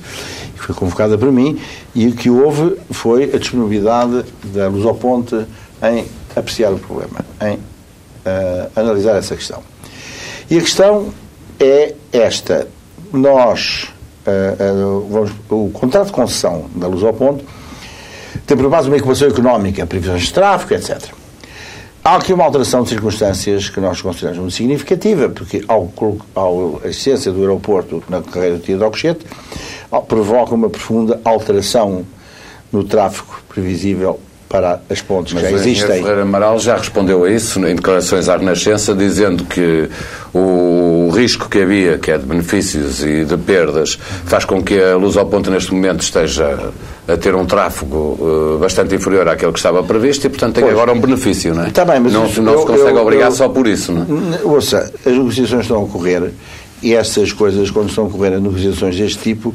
[0.55, 1.59] que foi convocada por mim,
[1.95, 5.35] e o que houve foi a disponibilidade da Luz ao Ponte
[5.81, 7.57] em apreciar o problema, em
[8.25, 9.61] eh, analisar essa questão.
[10.49, 11.09] E a questão
[11.59, 12.67] é esta.
[13.13, 13.87] Nós,
[14.25, 14.71] eh, eh,
[15.09, 17.43] vamos- o contrato de concessão da Luz ao Ponte
[18.49, 21.01] tem por base uma equação económica, previsões de tráfego, etc.
[22.03, 26.81] Há aqui uma alteração de circunstâncias que nós consideramos muito significativa, porque ao, colo- ao,
[26.83, 29.25] a existência do aeroporto na carreira do Tio de Alcochete
[30.07, 32.05] provoca uma profunda alteração
[32.71, 35.87] no tráfego previsível para as pontes Mas que já o existem.
[36.01, 39.87] Ferreira Amaral já respondeu a isso em declarações à Renascença, dizendo que
[40.33, 44.95] o risco que havia, que é de benefícios e de perdas, faz com que a
[44.95, 46.71] Luz ao Ponto neste momento esteja
[47.11, 50.73] a ter um tráfego uh, bastante inferior àquele que estava previsto e, portanto, tem Pois.
[50.75, 51.69] agora um benefício, não é?
[51.71, 53.91] Tá bem, mas não, isso- não eu- se consegue eu- obrigar eu- só por isso,
[53.91, 54.03] não
[54.35, 54.41] é?
[54.43, 56.31] Ouça, as negociações estão a ocorrer
[56.83, 59.53] e essas coisas, quando estão a ocorrer negociações deste tipo,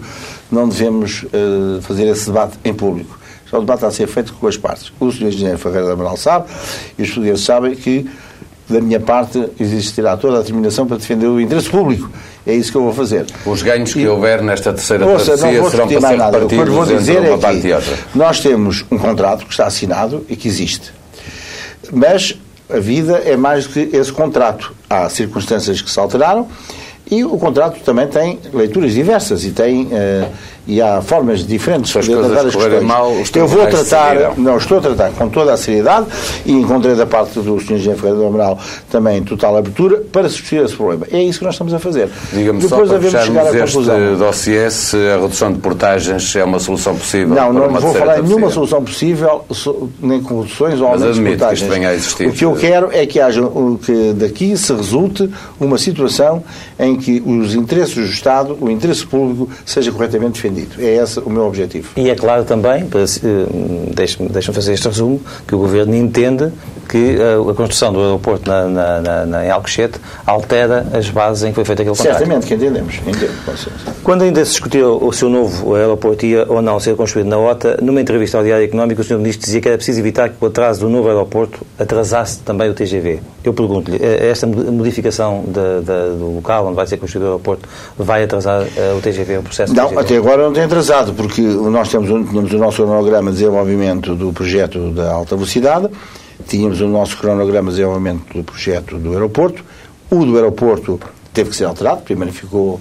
[0.50, 3.18] não devemos eh, fazer esse debate em público.
[3.48, 4.92] Só o debate a ser feito com as partes.
[4.98, 5.24] O Sr.
[5.28, 6.46] Engenheiro Ferreira da Amaral sabe
[6.98, 8.06] e os portugueses sabem que,
[8.68, 12.10] da minha parte, existirá toda a determinação para defender o interesse público.
[12.46, 13.24] É isso que eu vou fazer.
[13.46, 16.44] Os ganhos que E- houver nesta terceira Ouça, travessia serão para ser nada.
[16.44, 17.98] O que eu repartidos vou dizer entre é uma parte que e outra.
[18.14, 20.92] nós temos um contrato que está assinado e que existe.
[21.92, 22.36] Mas
[22.68, 24.72] a vida é mais do que esse contrato.
[24.88, 26.46] Há circunstâncias que se alteraram
[27.10, 30.26] e o contrato também tem leituras diversas e tem eh,
[30.66, 32.82] e há formas diferentes de coisas tratar as questões.
[32.82, 36.06] mal, Eu vou tratar, não, estou a tratar com toda a seriedade
[36.46, 37.74] e encontrei da parte do Sr.
[37.74, 38.58] Engenheiro Ferreira do Amaral
[38.90, 41.06] também total abertura para discutir esse problema.
[41.12, 42.08] É isso que nós estamos a fazer.
[42.32, 44.16] Diga-me só para fecharmos este conclusão.
[44.16, 48.22] dossiê se a redução de portagens é uma solução possível Não, não vou falar em
[48.22, 49.44] nenhuma solução possível,
[50.00, 51.60] nem com reduções ou aumentos de admito que portagens.
[51.60, 52.28] isto venha a existir.
[52.28, 53.42] O que eu quero é que haja
[53.84, 55.28] que daqui se resulte
[55.60, 56.42] uma situação
[56.78, 60.53] em que os interesses do Estado, o interesse público, seja corretamente defendido.
[60.78, 61.90] É esse o meu objetivo.
[61.96, 63.46] E é claro também, eh,
[63.94, 66.50] deixe-me fazer este resumo, que o Governo entende
[66.94, 71.42] que eh, a construção do aeroporto na, na, na, na- em Alcochete altera as bases
[71.42, 72.18] em que foi feito aquele contrato.
[72.18, 72.94] Certamente que entendemos.
[72.94, 73.32] Certeza.
[74.04, 77.78] Quando ainda se discutiu o seu novo aeroporto ia ou não ser construído na OTA,
[77.82, 79.18] numa entrevista ao Diário Económico, o Sr.
[79.18, 82.74] Ministro dizia que era preciso evitar que o atraso do novo aeroporto atrasasse também o
[82.74, 83.18] TGV.
[83.42, 87.68] Eu pergunto-lhe, eh, esta modificação da- da- do local onde vai ser construído o aeroporto
[87.98, 90.00] vai atrasar eh, o TGV, o processo Não, TGV?
[90.00, 94.32] até agora não tem atrasado, porque nós temos, tínhamos o nosso cronograma de desenvolvimento do
[94.32, 95.88] projeto da alta velocidade,
[96.46, 99.64] tínhamos o nosso cronograma de desenvolvimento do projeto do aeroporto,
[100.10, 101.00] o do aeroporto
[101.32, 102.80] teve que ser alterado, primeiro ficou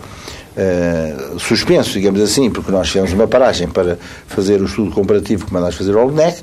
[0.56, 3.98] eh, suspenso, digamos assim, porque nós fizemos uma paragem para
[4.28, 6.42] fazer o estudo comparativo que mandámos fazer ao LNEC,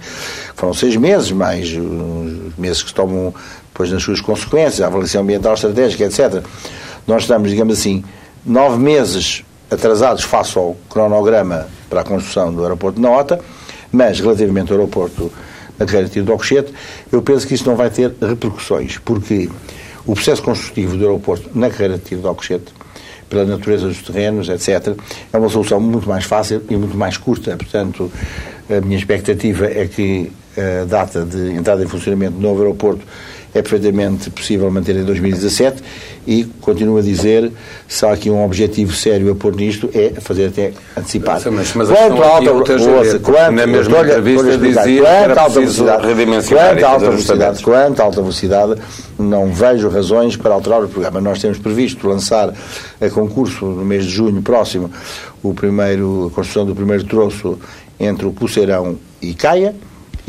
[0.57, 3.33] foram seis meses, mais os meses que tomam
[3.69, 6.45] depois nas suas consequências, a avaliação ambiental estratégica, etc.
[7.07, 8.05] Nós estamos, digamos assim,
[8.45, 13.41] nove meses atrasados face ao cronograma para a construção do aeroporto de Nota,
[13.93, 15.33] mas relativamente ao aeroporto
[15.81, 16.73] na carreira de tiro de Alcochete,
[17.11, 19.49] eu penso que isso não vai ter repercussões, porque
[20.07, 22.73] o processo construtivo do aeroporto na carreira de tiro Alcochete,
[23.29, 24.95] pela natureza dos terrenos, etc.,
[25.33, 27.57] é uma solução muito mais fácil e muito mais curta.
[27.57, 28.13] Portanto,
[28.69, 33.03] a minha expectativa é que a data de entrada em funcionamento do novo aeroporto
[33.55, 35.83] é perfeitamente possível manter em 2017
[36.27, 37.51] e continuo a dizer,
[37.89, 41.41] se há aqui um objetivo sério a pôr nisto, é fazer até antecipado.
[41.75, 42.53] Mas- quanto à alta é
[42.99, 44.43] ouça, porque quanto- na mesma entrevista
[44.85, 46.03] dizia quanto alta velocidade-
[46.55, 48.75] quanto alta velocidade, quanto alta velocidade,
[49.19, 51.21] não vejo razões para alterar o programa.
[51.21, 52.53] Nós temos previsto lançar
[53.01, 54.91] a concurso no mês de junho próximo
[55.43, 57.59] o primeiro, a construção do primeiro troço
[57.99, 59.75] entre o Poceirão e Caia,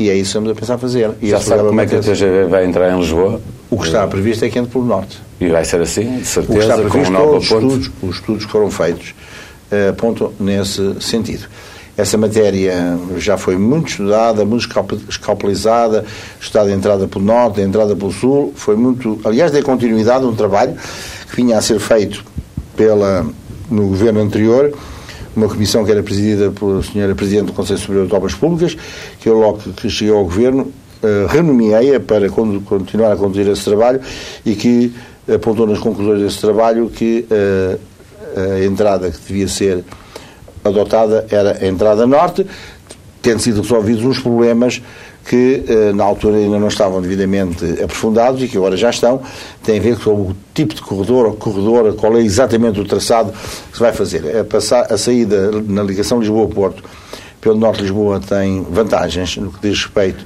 [0.02, 1.10] e é isso que estamos a pensar fazer.
[1.20, 2.00] E Já sabe como é que a.
[2.00, 3.40] TGV vai entrar em Lisboa?
[3.70, 5.18] O que está previsto é que entre pelo norte.
[5.40, 8.14] E vai ser assim, de O que está certeza, com previsto, todos os estudos, os
[8.16, 9.14] estudos que foram feitos
[9.70, 11.46] eh, apontam nesse sentido.
[11.96, 16.04] Essa matéria já foi muito estudada, muito escalpe- escalpelizada,
[16.40, 20.28] estudada a entrada pelo norte, a entrada pelo sul, foi muito, aliás, deu continuidade a
[20.28, 20.74] um trabalho
[21.30, 22.24] que vinha a ser feito
[22.76, 23.26] pela,
[23.70, 24.72] no governo anterior,
[25.34, 28.76] uma comissão que era presidida pela senhora Presidente do Conselho Superior de Obras Públicas,
[29.20, 33.64] que eu logo que cheguei ao governo eh, renomeei-a para con- continuar a conduzir esse
[33.64, 34.00] trabalho
[34.44, 34.92] e que
[35.32, 37.78] apontou nas conclusões desse trabalho que eh,
[38.36, 39.84] a entrada que devia ser
[40.64, 42.46] adotada era a entrada norte,
[43.20, 44.80] tendo sido resolvidos uns problemas
[45.24, 49.20] que eh, na altura ainda não estavam devidamente aprofundados e que agora já estão,
[49.62, 53.30] tem a ver com o tipo de corredor ou corredor, qual é exatamente o traçado
[53.32, 54.36] que se vai fazer.
[54.36, 56.82] A, passar, a saída na ligação Lisboa-Porto
[57.40, 60.24] pelo Norte de Lisboa tem vantagens no que diz respeito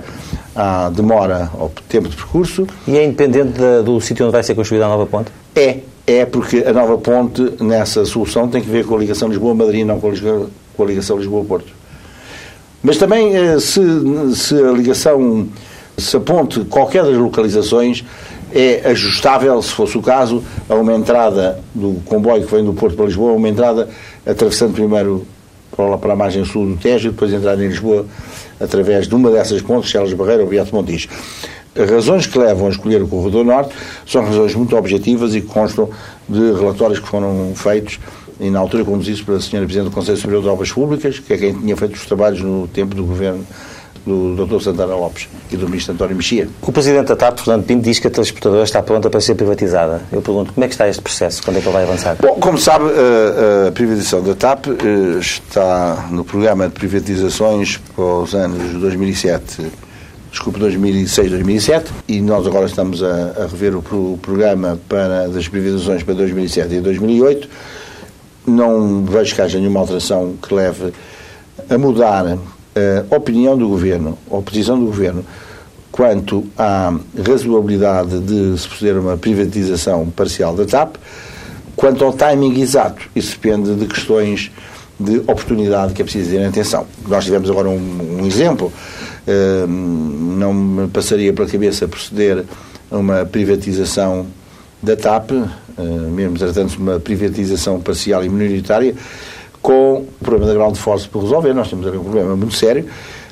[0.54, 2.66] à demora ao tempo de percurso.
[2.86, 5.30] E é independente da- do sítio onde vai ser construída a nova ponte?
[5.54, 9.84] É, é porque a nova ponte nessa solução tem que ver com a ligação Lisboa-Madrid,
[9.86, 10.08] não com
[10.82, 11.75] a ligação Lisboa-Porto.
[12.82, 13.80] Mas também, eh, se,
[14.34, 15.48] se a ligação,
[15.96, 18.04] se a ponte, qualquer das localizações,
[18.54, 22.96] é ajustável, se fosse o caso, a uma entrada do comboio que vem do Porto
[22.96, 23.88] para Lisboa, uma entrada
[24.24, 25.26] atravessando primeiro
[25.76, 28.06] para para a margem sul do Tejo e depois entrar em Lisboa
[28.60, 31.08] através de uma dessas pontes, Celas Barreira ou Beato Montijo.
[31.78, 33.74] As razões que levam a escolher o corredor norte
[34.06, 35.90] são razões muito objetivas e que constam
[36.26, 38.00] de relatórios que foram feitos
[38.40, 39.60] e na altura conduzidos pela Sra.
[39.60, 42.68] Presidente do Conselho Superior de Obras Públicas, que é quem tinha feito os trabalhos no
[42.68, 43.44] tempo do governo
[44.06, 44.62] do Dr.
[44.62, 46.48] Santana Lopes e do Ministro António Mexia.
[46.62, 50.02] O Presidente da TAP, Fernando Pinto, diz que a transportadora está pronta para ser privatizada.
[50.12, 51.42] Eu pergunto, como é que está este processo?
[51.42, 52.16] Quando é que ele vai avançar?
[52.20, 58.04] Bom, como sabe, a, a privatização da TAP eh, está no programa de privatizações para
[58.04, 59.66] os anos 2007
[60.30, 65.48] desculpe, 2006, 2007, e nós agora estamos a, a rever o, o, programa para, das
[65.48, 67.48] privatizações para 2007 e 2008.
[68.46, 70.92] Não vejo que haja nenhuma alteração que leve
[71.68, 72.38] a mudar
[73.10, 75.24] a opinião do Governo, a posição do Governo,
[75.90, 76.94] quanto à
[77.26, 80.96] razoabilidade de se proceder a uma privatização parcial da TAP,
[81.74, 83.08] quanto ao timing exato.
[83.16, 84.50] Isso depende de questões
[85.00, 86.86] de oportunidade que é preciso ter atenção.
[87.08, 88.70] Nós tivemos agora um, um exemplo,
[89.26, 92.44] uh, não me passaria pela cabeça proceder
[92.90, 94.26] a uma privatização
[94.82, 95.30] da TAP,
[95.78, 98.94] mesmo tratando-se de uma privatização parcial e minoritária,
[99.60, 101.52] com o problema da ground force por resolver.
[101.52, 102.86] Nós temos ali um problema muito sério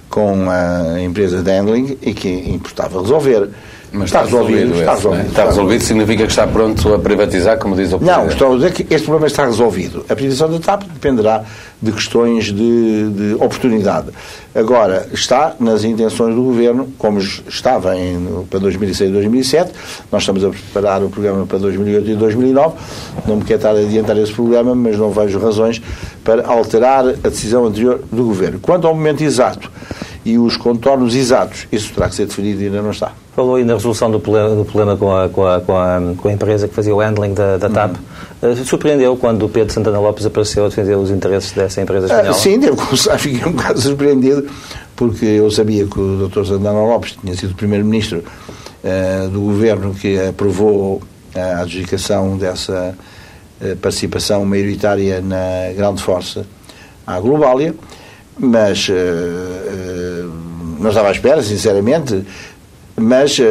[0.08, 3.50] com a empresa de handling e que importava resolver.
[3.94, 4.56] Mas está, resolvido.
[4.56, 5.28] resolvido está, resolvido, é?
[5.28, 8.18] está resolvido significa que está pronto a privatizar, como diz o Presidente.
[8.18, 10.04] Não, estou a dizer que este problema está resolvido.
[10.08, 11.44] A privatização da TAP dependerá
[11.80, 14.08] de questões de, de oportunidade.
[14.54, 19.72] Agora, está nas intenções do Governo, como estava em, para 2006 e 2007.
[20.10, 22.74] Nós estamos a preparar o programa para 2008 e 2009.
[23.26, 25.80] Não me quero estar a adiantar esse programa, mas não vejo razões
[26.24, 28.58] para alterar a decisão anterior do Governo.
[28.60, 29.70] Quanto ao momento exato
[30.24, 33.12] e os contornos exatos, isso terá que ser definido e ainda não está.
[33.34, 36.28] Falou aí na resolução do problema, do problema com, a, com, a, com, a, com,
[36.28, 37.96] a, empresa que fazia o handling da, da TAP.
[38.40, 38.52] Uhum.
[38.52, 42.30] Uh, surpreendeu quando o Pedro Santana Lopes apareceu a defender os interesses dessa empresa espanhola?
[42.30, 44.46] Uh, sim, devo confessar, fiquei um bocado surpreendido,
[44.94, 46.44] porque eu sabia que o Dr.
[46.44, 51.02] Santana Lopes tinha sido primeiro-ministro uh, do governo que aprovou
[51.34, 52.96] a adjudicação dessa
[53.80, 56.46] participação maioritária na Grande Força
[57.04, 57.74] à Globalia,
[58.38, 58.88] mas
[60.78, 62.24] não estava à espera, sinceramente
[62.96, 63.42] mas uh,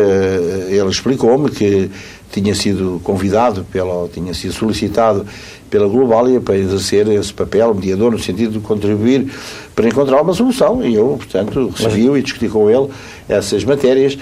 [0.69, 1.89] ele explicou-me que
[2.31, 5.25] tinha sido convidado, pela, tinha sido solicitado
[5.69, 9.31] pela Globalia para exercer esse papel mediador no sentido de contribuir
[9.75, 12.89] para encontrar uma solução e eu, portanto, recebi-o e discuti com ele
[13.29, 14.17] essas matérias.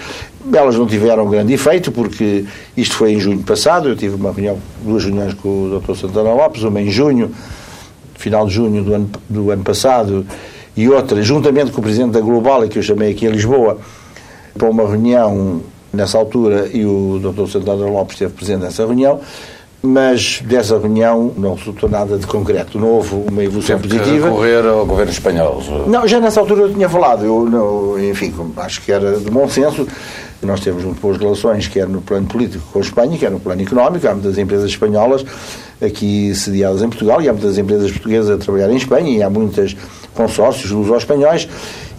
[0.52, 2.44] Elas não tiveram grande efeito porque
[2.76, 5.94] isto foi em junho passado, eu tive uma reunião, duas reuniões com o Dr.
[5.94, 7.30] Santana Lopes, uma em junho,
[8.14, 10.26] final de junho do ano, do ano passado
[10.76, 13.78] e outra juntamente com o Presidente da Globalia, que eu chamei aqui em Lisboa,
[14.56, 15.60] para uma reunião
[15.92, 17.50] nessa altura e o Dr.
[17.50, 19.20] Santana Lopes esteve presente nessa reunião,
[19.82, 22.78] mas dessa reunião não resultou nada de concreto.
[22.78, 24.28] Não houve uma evolução Teve positiva.
[24.28, 25.62] Que recorrer ao governo espanhol.
[25.88, 27.24] Não, já nessa altura eu tinha falado.
[27.24, 29.86] Eu, não, enfim, acho que era de bom senso.
[30.40, 33.62] Nós temos muito boas relações, quer no plano político com a Espanha, quer no plano
[33.62, 34.06] económico.
[34.06, 35.24] Há muitas empresas espanholas
[35.80, 39.28] aqui sediadas em Portugal e há muitas empresas portuguesas a trabalhar em Espanha e há
[39.28, 39.76] muitas
[40.14, 41.48] consórcios luso-espanhóis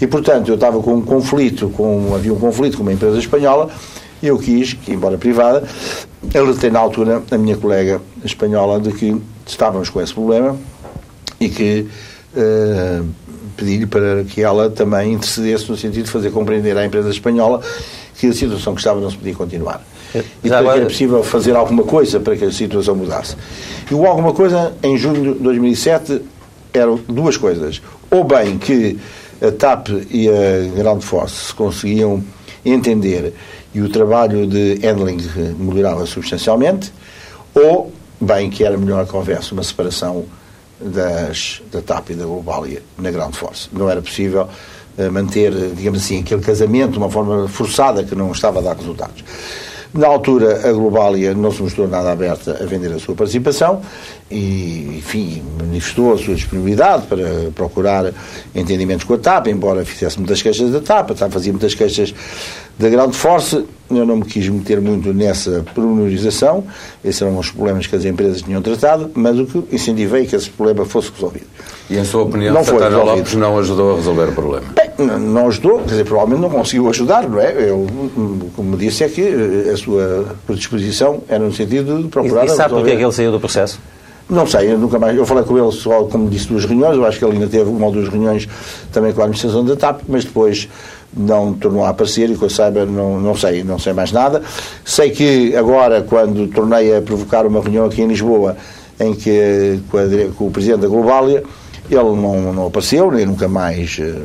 [0.03, 3.69] e, portanto, eu estava com um conflito, com, havia um conflito com uma empresa espanhola
[4.21, 5.63] e eu quis, que embora privada,
[6.35, 9.15] alertei na altura a minha colega espanhola de que
[9.47, 10.57] estávamos com esse problema
[11.39, 11.87] e que
[12.35, 13.07] uh,
[13.55, 17.61] pedi-lhe para que ela também intercedesse no sentido de fazer compreender à empresa espanhola
[18.19, 19.81] que a situação que estava não se podia continuar.
[20.43, 23.37] E que era possível fazer alguma coisa para que a situação mudasse.
[23.89, 26.21] E o alguma coisa, em junho de 2007,
[26.73, 27.81] eram duas coisas.
[28.11, 28.99] Ou bem que
[29.43, 32.23] a TAP e a Ground Force se conseguiam
[32.65, 33.33] entender
[33.73, 35.17] e o trabalho de handling
[35.57, 36.93] melhorava substancialmente,
[37.53, 40.25] ou bem que era melhor que houvesse uma separação
[40.79, 43.67] das, da TAP e da Globalia na Ground Force.
[43.71, 44.47] Não era possível
[44.97, 48.77] uh, manter, digamos assim, aquele casamento de uma forma forçada que não estava a dar
[48.77, 49.23] resultados.
[49.93, 53.79] Na altura, a Globalia não se mostrou nada aberta a vender a sua participação
[54.29, 58.11] e, enfim, manifestou a sua disponibilidade para procurar
[58.55, 62.11] entendimentos com a TAP, embora fizesse muitas queixas da TAP, a TAP fazia muitas queixas
[62.77, 66.63] da Ground Force, eu não me quis meter muito nessa pormenorização,
[67.03, 70.49] esses eram os problemas que as empresas tinham tratado, mas o que incentivei que esse
[70.49, 71.45] problema fosse resolvido.
[71.89, 74.65] E, em sua opinião, não Santana Lopes não ajudou a resolver o problema?
[74.73, 77.69] Bem, não ajudou, quer dizer, provavelmente não conseguiu ajudar, não é?
[77.69, 77.85] Eu,
[78.55, 82.43] como disse, é que a sua predisposição era no sentido de procurar...
[82.43, 83.79] E, e sabe porque é que ele saiu do processo?
[84.29, 85.15] Não sei, eu nunca mais.
[85.17, 86.95] Eu falei com ele só, como disse, duas reuniões.
[86.95, 88.47] Eu acho que ele ainda teve uma ou duas reuniões
[88.91, 90.69] também com a administração da TAP, mas depois
[91.15, 94.41] não tornou a aparecer e que eu saiba, não, não sei, não sei mais nada.
[94.83, 98.57] Sei que agora, quando tornei a provocar uma reunião aqui em Lisboa,
[98.99, 100.01] em que com, a,
[100.35, 101.43] com o presidente da Globalia,
[101.89, 104.21] ele não, não apareceu, nem nunca mais uh,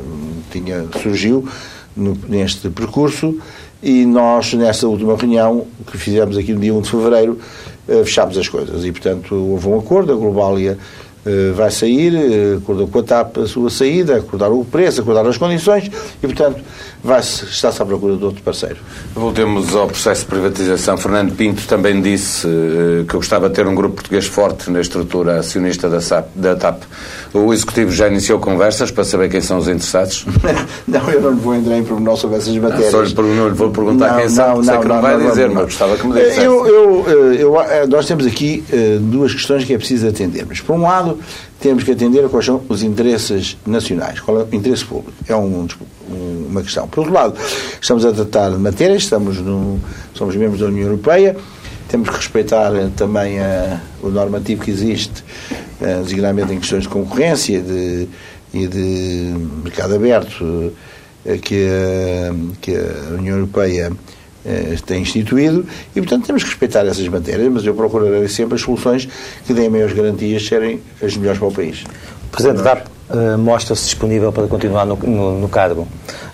[0.51, 1.47] tinha, surgiu
[1.95, 3.37] no, neste percurso,
[3.81, 7.39] e nós, nessa última reunião que fizemos aqui no dia 1 de fevereiro,
[7.87, 8.85] uh, fechámos as coisas.
[8.85, 11.08] E, portanto, houve um acordo, a Globalia eh,
[11.53, 15.37] vai sair, eh, acordou com a TAP a sua saída, acordaram o preço, acordaram as
[15.37, 15.91] condições
[16.23, 16.61] e, portanto,
[17.03, 18.77] está-se à procura de outro parceiro.
[19.13, 20.97] Voltemos ao processo de privatização.
[20.97, 25.39] Fernando Pinto também disse uh, que gostava de ter um grupo português forte na estrutura
[25.39, 26.83] acionista da, SAP, da TAP.
[27.33, 30.25] O Executivo já iniciou conversas para saber quem são os interessados?
[30.87, 32.91] não, eu não vou entrar em pormenor sobre essas matérias.
[32.91, 35.01] Não, só não lhe vou perguntar não, quem sabe, não, sei não, que não, não
[35.01, 36.39] vai não, dizer, mas gostava que me dissesse.
[36.41, 38.63] Eu, eu, eu, nós temos aqui
[39.01, 40.59] duas questões que é preciso atendermos.
[40.61, 41.08] Por um lado,
[41.59, 45.13] temos que atender a quais são os interesses nacionais, qual é o interesse público.
[45.27, 45.67] É um,
[46.09, 46.87] uma questão.
[46.87, 47.35] Por outro lado,
[47.81, 49.79] estamos a tratar de matérias, estamos no,
[50.13, 51.35] somos membros da União Europeia,
[51.87, 55.23] temos que respeitar também a, o normativo que existe,
[55.81, 58.07] eh, designadamente em questões de concorrência de,
[58.53, 59.33] e de
[59.63, 60.73] mercado aberto
[61.25, 64.18] eh, que a, que a União Europeia eh,
[64.85, 69.07] tem instituído e, portanto, temos que respeitar essas matérias, mas eu procurarei sempre as soluções
[69.45, 71.83] que deem maiores garantias serem as melhores para o país.
[71.83, 75.87] O Presidente da uh, mostra-se disponível para continuar no, no, no, cargo,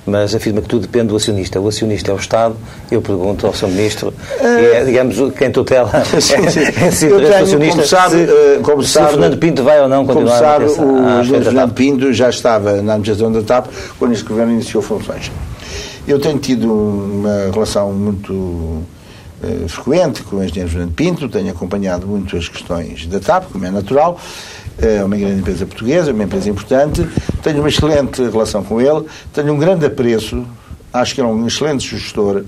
[0.05, 1.59] mas afirma que tudo depende do acionista.
[1.59, 2.55] O acionista é o Estado.
[2.91, 3.67] Eu pergunto ao Sr.
[3.67, 6.17] Ministro, uh, é, digamos, quem tutela é,
[6.87, 10.05] esse eu tenho, acionista, como sabe, se, como se sabe, Fernando Pinto vai ou não
[10.05, 14.25] continuar como sabe, o Engenheiro Fernando Pinto já estava na administração da TAP quando este
[14.25, 15.31] governo iniciou funções.
[16.07, 22.05] Eu tenho tido uma relação muito uh, frequente com o engenheiro Fernando Pinto, tenho acompanhado
[22.05, 24.19] muito as questões da TAP, como é natural,
[24.77, 27.07] é uma grande empresa portuguesa, uma empresa importante,
[27.41, 30.45] tenho uma excelente relação com ele, tenho um grande apreço,
[30.93, 32.43] acho que é um excelente gestor,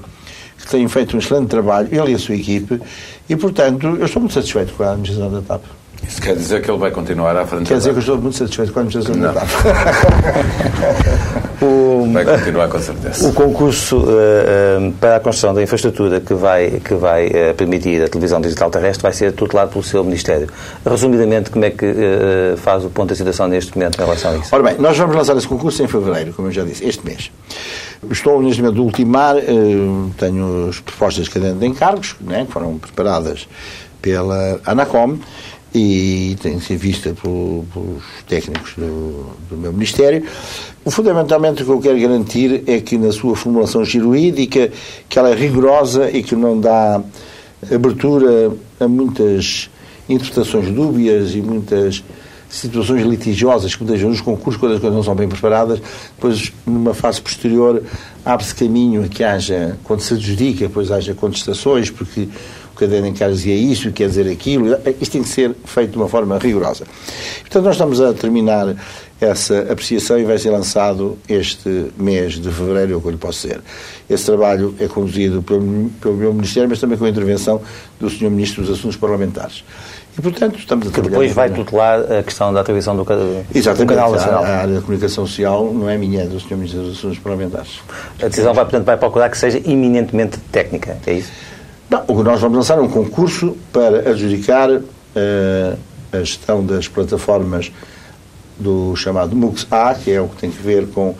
[0.56, 2.80] que tem feito um excelente trabalho, ele e a sua equipe,
[3.28, 5.64] e, portanto, eu estou muito satisfeito com a administração da TAP.
[6.06, 8.38] Isso quer dizer que ele vai continuar à frente Quer dizer que eu estou muito
[8.38, 9.34] satisfeito com a administração da
[11.66, 13.28] o, vai continuar com certeza.
[13.28, 18.02] O concurso uh, uh, para a construção da infraestrutura que vai, que vai uh, permitir
[18.04, 20.48] a televisão digital terrestre vai ser tutelado pelo seu Ministério.
[20.86, 21.86] Resumidamente, como é que
[22.58, 24.50] faz o ponto da situação neste momento em relação a isso?
[24.54, 27.32] Ora bem, nós vamos lançar esse concurso em fevereiro, como eu já disse, este mês.
[28.10, 29.36] Estou neste momento a ultimar,
[30.18, 33.48] tenho as propostas de cadente de encargos, né, que foram preparadas
[34.02, 35.18] pela ANACOM,
[35.78, 40.24] e tem de ser vista pelos técnicos do, do, meu Ministério.
[40.88, 44.72] Fundamentalmente o que eu quero garantir é que na sua formulação jurídica
[45.08, 47.02] que ela é rigorosa e que não dá
[47.72, 49.70] abertura a muitas
[50.10, 52.04] interpretações dúbias e muitas
[52.50, 55.82] situações litigiosas que vezes nos concursos, quando as coisas não são bem preparadas,
[56.16, 57.84] depois numa fase posterior
[58.24, 62.30] abre-se caminho a que haja, quando se adjudica, depois haja contestações, porque
[63.14, 64.78] casa dizia isso, quer dizer aquilo.
[65.02, 66.86] Isto tem que ser feito de uma forma rigorosa.
[67.42, 68.76] Portanto, nós estamos a terminar
[69.20, 73.18] essa apreciação e vai ser lançado este mês de fevereiro, é o que eu lhe
[73.18, 73.62] posso dizer.
[74.10, 77.62] Esse trabalho é conduzido pelo, pelo meu Ministério, mas também com a intervenção
[78.00, 78.30] do Sr.
[78.30, 79.64] Ministro dos Assuntos Parlamentares.
[80.18, 84.12] E, portanto, estamos a que depois vai tutelar a questão da atribuição do, do canal
[84.12, 84.44] nacional.
[84.44, 86.56] A, a área da comunicação social não é minha, é do Sr.
[86.56, 87.82] Ministro dos Assuntos Parlamentares.
[88.22, 91.32] A decisão vai, portanto, vai procurar que seja eminentemente técnica, é isso?
[91.90, 95.78] Não, o que nós vamos lançar é um concurso para adjudicar uh,
[96.12, 97.72] a gestão das plataformas
[98.60, 101.16] do chamado MUX-A, que é o que tem a ver com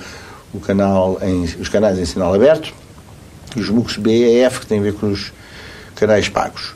[0.54, 2.74] o canal em, os canais em sinal aberto,
[3.56, 5.32] e os MUX-B e F, que tem a ver com os
[5.96, 6.76] canais pagos.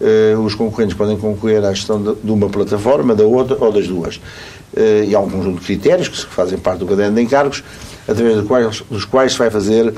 [0.00, 3.86] Uh, os concorrentes podem concorrer à gestão de, de, uma plataforma, da outra ou das
[3.86, 4.16] duas.
[4.16, 7.64] Uh, e há um conjunto de critérios que fazem parte do caderno de encargos,
[8.06, 9.94] através dos quais, dos quais se vai fazer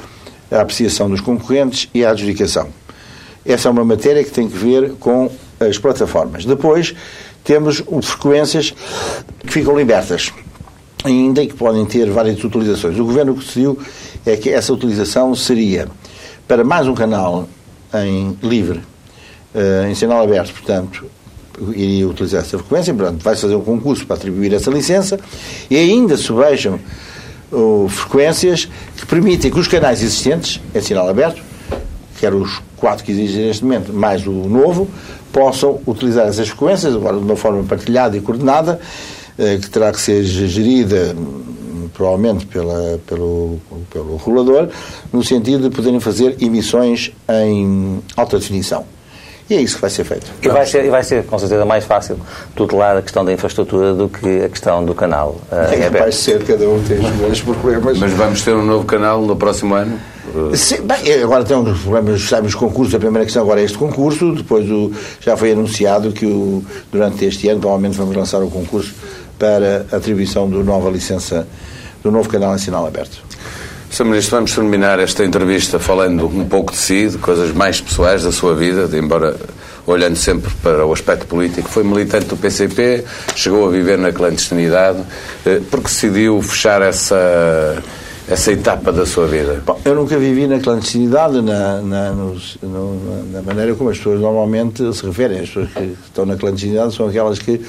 [0.48, 2.68] a apreciação dos concorrentes e a adjudicação.
[3.44, 6.44] Essa é uma matéria que tem que ver com as plataformas.
[6.44, 6.94] Depois
[7.44, 8.72] temos frequências
[9.40, 10.32] que ficam libertas,
[11.04, 12.98] ainda que podem ter várias utilizações.
[12.98, 13.78] O Governo decidiu
[14.24, 15.88] é que essa utilização seria
[16.46, 17.48] para mais um canal
[17.94, 18.80] em livre,
[19.54, 21.04] eh, em sinal aberto, portanto,
[21.74, 25.18] iria utilizar essa frequência, portanto, vai fazer um concurso para atribuir essa licença
[25.68, 26.78] e ainda subejam
[27.88, 28.66] frequências
[28.96, 31.42] que permitem que os canais existentes, em sinal aberto,
[32.22, 34.88] quer os quatro que existem neste momento, mais o novo,
[35.32, 38.78] possam utilizar essas frequências, agora de uma forma partilhada e coordenada,
[39.36, 43.58] eh, que terá que ser gerida hum, provavelmente pela, pelo,
[43.90, 44.68] pelo regulador,
[45.12, 48.84] no sentido de poderem fazer emissões em alta definição.
[49.50, 50.30] E é isso que vai ser feito.
[50.40, 52.16] E vai ser, vai ser com certeza mais fácil
[52.54, 55.40] tutelar a questão da infraestrutura do que a questão do canal.
[55.50, 57.98] Uh, é, vai ser, cada um tem os seus problemas.
[57.98, 59.98] Mas vamos ter um novo canal no próximo ano?
[60.54, 62.94] Sim, bem, agora tem uns problemas, sabemos, concursos.
[62.94, 64.32] A primeira questão agora é este concurso.
[64.34, 68.94] Depois o, já foi anunciado que o, durante este ano, provavelmente, vamos lançar o concurso
[69.38, 71.46] para atribuição da nova licença
[72.02, 73.22] do novo canal nacional aberto.
[73.90, 74.04] Sr.
[74.06, 78.32] Ministro, vamos terminar esta entrevista falando um pouco de si, de coisas mais pessoais da
[78.32, 79.36] sua vida, de, embora
[79.86, 81.68] olhando sempre para o aspecto político.
[81.68, 83.04] Foi militante do PCP,
[83.36, 84.98] chegou a viver na clandestinidade,
[85.44, 87.82] eh, porque decidiu fechar essa
[88.32, 89.62] essa etapa da sua vida?
[89.64, 94.20] Bom, eu nunca vivi na clandestinidade, na, na, nos, no, na, maneira como as pessoas
[94.20, 95.40] normalmente se referem.
[95.40, 97.60] As pessoas que estão na clandestinidade são aquelas que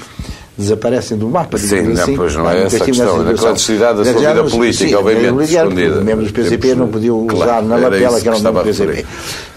[0.56, 1.58] desaparecem do mapa.
[1.58, 2.16] Sim, não, assim.
[2.16, 3.22] pois não é essa a questão.
[3.22, 6.00] Na clandestinidade da sua vida política, sim, obviamente, escondida.
[6.00, 9.06] Membros do PCP não podiam claro, usar na lapela que era um do PCP.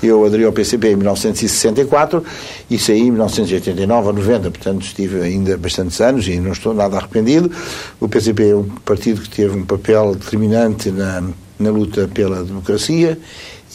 [0.01, 2.23] Eu aderi ao PCP em 1964
[2.69, 6.97] e saí em 1989 ou 90, portanto estive ainda bastantes anos e não estou nada
[6.97, 7.51] arrependido.
[7.99, 11.23] O PCP é um partido que teve um papel determinante na,
[11.59, 13.17] na luta pela democracia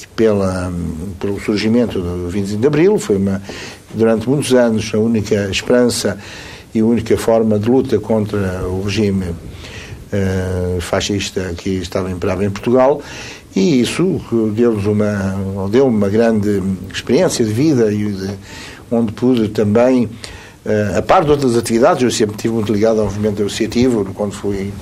[0.00, 0.72] e pela,
[1.20, 2.98] pelo surgimento do 25 de Abril.
[2.98, 3.40] Foi uma,
[3.94, 6.18] durante muitos anos a única esperança
[6.74, 12.50] e a única forma de luta contra o regime uh, fascista que estava imperado em
[12.50, 13.00] Portugal
[13.54, 14.20] e isso
[14.54, 16.62] deu-nos uma deu uma grande
[16.92, 18.30] experiência de vida e de,
[18.90, 23.04] onde pude também uh, a par de outras atividades eu sempre estive muito ligado ao
[23.04, 24.72] movimento associativo quando fui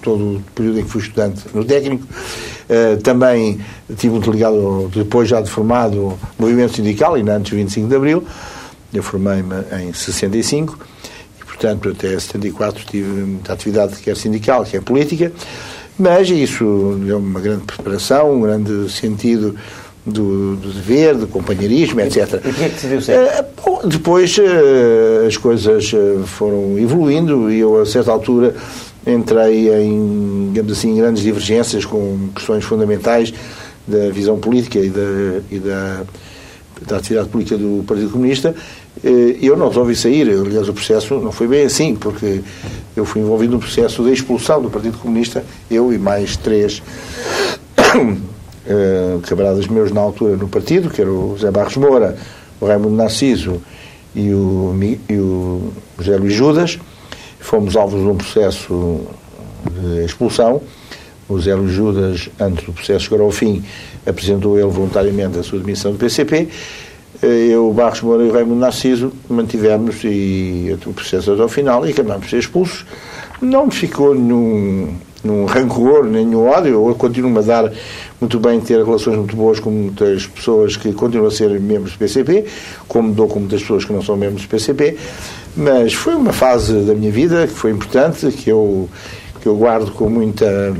[0.00, 5.28] todo o período em que fui estudante no técnico uh, também estive muito ligado depois
[5.28, 8.24] já de formado ao movimento sindical e antes do 25 de Abril
[8.94, 10.93] eu formei-me em 65
[11.54, 15.32] portanto, até 74 tive muita atividade, quer sindical, quer política,
[15.96, 19.54] mas isso deu uma grande preparação, um grande sentido
[20.04, 22.34] do, do dever, do companheirismo, etc.
[22.44, 23.18] E que é que decidiu ser?
[23.66, 28.54] Uh, depois uh, as coisas uh, foram evoluindo e eu, a certa altura,
[29.06, 33.32] entrei em, digamos assim, grandes divergências com questões fundamentais
[33.86, 36.02] da visão política e da, e da,
[36.86, 41.32] da atividade política do Partido Comunista eh, eu não resolvi sair, aliás, o processo não
[41.32, 42.40] foi bem assim, porque
[42.96, 46.82] eu fui envolvido no processo de expulsão do Partido Comunista, eu e mais três
[47.96, 52.16] uh, camaradas meus na altura no partido, que era o José Barros Moura,
[52.60, 53.60] o Raimundo Narciso
[54.14, 54.74] e o,
[55.08, 56.78] e o José Luís Judas.
[57.40, 59.00] Fomos alvos de um processo
[59.70, 60.62] de expulsão.
[61.28, 63.64] O José Luís Judas, antes do processo chegar ao fim,
[64.06, 66.48] apresentou ele voluntariamente a sua demissão do PCP eh,
[67.22, 71.90] eu, Barros Moura e o Raimundo Narciso mantivemos e, o processo até ao final e
[71.90, 72.84] acabamos de ser expulsos.
[73.40, 76.88] Não ficou nenhum, nenhum rancor, nenhum ódio.
[76.88, 77.72] Eu continuo a dar
[78.20, 81.98] muito bem, ter relações muito boas com muitas pessoas que continuam a ser membros do
[81.98, 82.44] PCP,
[82.88, 84.96] como dou com muitas pessoas que não são membros do PCP.
[85.56, 88.88] Mas foi uma fase da minha vida que foi importante, que eu,
[89.40, 90.74] que eu guardo com muita.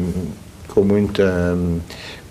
[0.69, 1.57] com muita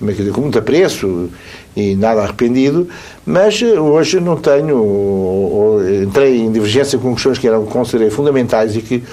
[0.06, 1.30] é com muito apreço
[1.76, 2.88] e nada arrependido,
[3.26, 8.10] mas eh, hoje não tenho, ou, ou, entrei em divergência com questões que eram considerei
[8.10, 9.04] fundamentais e que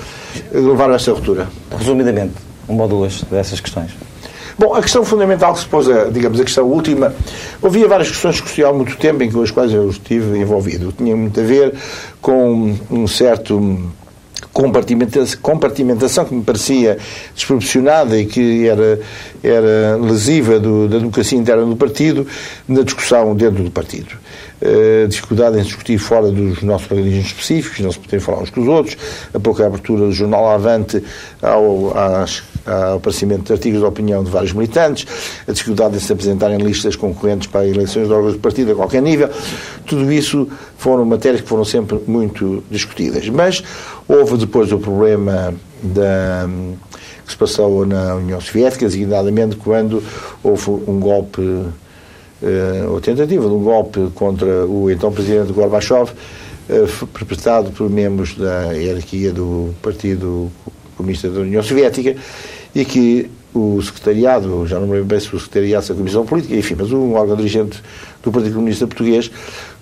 [0.52, 1.48] levaram a essa ruptura.
[1.76, 2.34] Resumidamente,
[2.68, 3.90] uma ou duas dessas questões.
[4.58, 7.14] Bom, a questão fundamental que se pôs, a, digamos, a questão última,
[7.64, 10.92] havia várias questões que há muito tempo em que as quais eu estive envolvido.
[10.92, 11.72] Tinha muito a ver
[12.20, 13.90] com um certo
[14.52, 16.98] compartimentação que me parecia
[17.34, 19.00] desproporcionada e que era,
[19.42, 22.26] era lesiva do, da democracia interna do partido
[22.68, 24.18] na discussão dentro do partido.
[24.60, 28.60] Uh, dificuldade em discutir fora dos nossos organismos específicos, não se poder falar uns com
[28.60, 28.96] os outros,
[29.32, 31.02] a pouca abertura do jornal Avante
[31.40, 35.06] ao, às, ao aparecimento de artigos de opinião de vários militantes,
[35.46, 39.02] a dificuldade em se apresentarem listas concorrentes para eleições de órgãos de partido a qualquer
[39.02, 39.28] nível,
[39.86, 40.48] tudo isso
[40.78, 43.28] foram matérias que foram sempre muito discutidas.
[43.28, 43.62] Mas
[44.06, 46.48] houve depois o problema da
[47.30, 50.02] que se passou na União Soviética, designadamente quando
[50.42, 57.06] houve um golpe, uh, ou tentativa de um golpe contra o então presidente Gorbachev, uh,
[57.06, 60.50] perpetrado por membros da hierarquia do Partido
[60.96, 62.16] Comunista da União Soviética,
[62.74, 66.54] e que o secretariado, já não me lembro bem se o secretariado da Comissão Política,
[66.54, 67.82] enfim, mas um órgão dirigente
[68.22, 69.30] do Partido Comunista Português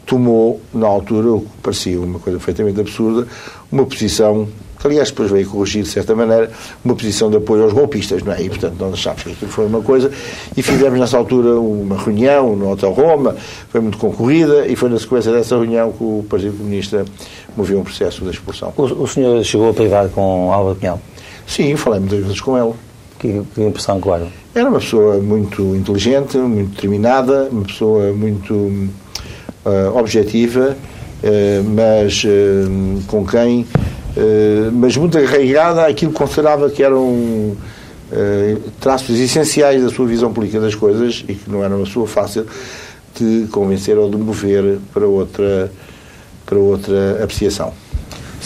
[0.07, 3.29] tomou, na altura, o que parecia uma coisa perfeitamente absurda,
[3.71, 4.49] uma posição
[4.81, 6.51] que aliás depois veio corrigir de certa maneira,
[6.85, 8.43] uma posição de apoio aos golpistas, não é?
[8.43, 10.11] E portanto nós achámos que aquilo foi uma coisa
[10.57, 13.37] e fizemos nessa altura uma reunião no Hotel Roma,
[13.69, 17.05] foi muito concorrida e foi na sequência dessa reunião que o Partido Comunista
[17.57, 18.73] moveu um processo de expulsão.
[18.77, 21.01] O, o senhor chegou a privar com Álvaro Pinhal?
[21.49, 22.75] Sim, falei muitas vezes com ele.
[23.19, 24.29] Que, que impressão guarda?
[24.55, 33.03] Era uma pessoa muito inteligente, muito determinada, uma pessoa muito uh, objetiva, uh, mas uh,
[33.07, 33.67] com quem
[34.73, 37.57] mas muito arraigada àquilo que considerava que eram
[38.81, 42.45] traços essenciais da sua visão política das coisas e que não era uma sua fácil
[43.15, 45.71] de convencer ou de mover para outra,
[46.45, 47.73] para outra apreciação.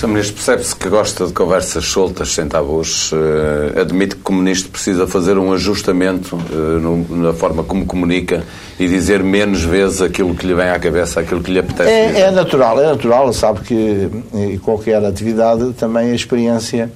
[0.03, 0.09] Sr.
[0.09, 3.13] Ministro, percebe-se que gosta de conversas soltas, sem tabus.
[3.13, 8.43] Uh, admite que o Ministro precisa fazer um ajustamento uh, no, na forma como comunica
[8.81, 12.21] e dizer menos vezes aquilo que lhe vem à cabeça, aquilo que lhe apetece é.
[12.23, 13.33] É natural, é natural.
[13.33, 16.91] Sabe que em qualquer atividade também a experiência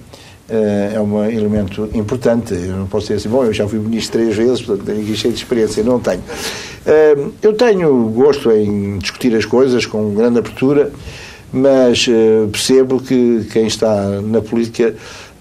[0.50, 2.54] uh, é um elemento importante.
[2.54, 5.14] Eu não posso dizer assim, bom, eu já fui Ministro três vezes, portanto tenho aqui
[5.14, 5.84] cheio de experiência.
[5.84, 6.24] Não tenho.
[7.40, 10.90] eu tenho gosto em discutir as coisas com grande abertura
[11.52, 14.94] mas uh, percebo que quem está na política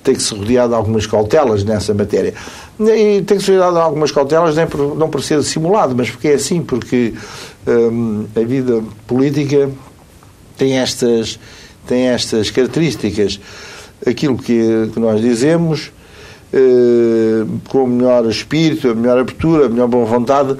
[0.03, 2.33] tem que se rodear de algumas cautelas nessa matéria.
[2.79, 6.11] E tem que se rodear de algumas cautelas nem por, não por ser simulado, mas
[6.11, 7.13] porque é assim, porque
[7.67, 9.69] um, a vida política
[10.55, 11.39] tem estas,
[11.87, 13.39] tem estas características.
[14.05, 15.91] Aquilo que, que nós dizemos,
[16.53, 20.55] uh, com o melhor espírito, a melhor abertura, a melhor boa vontade,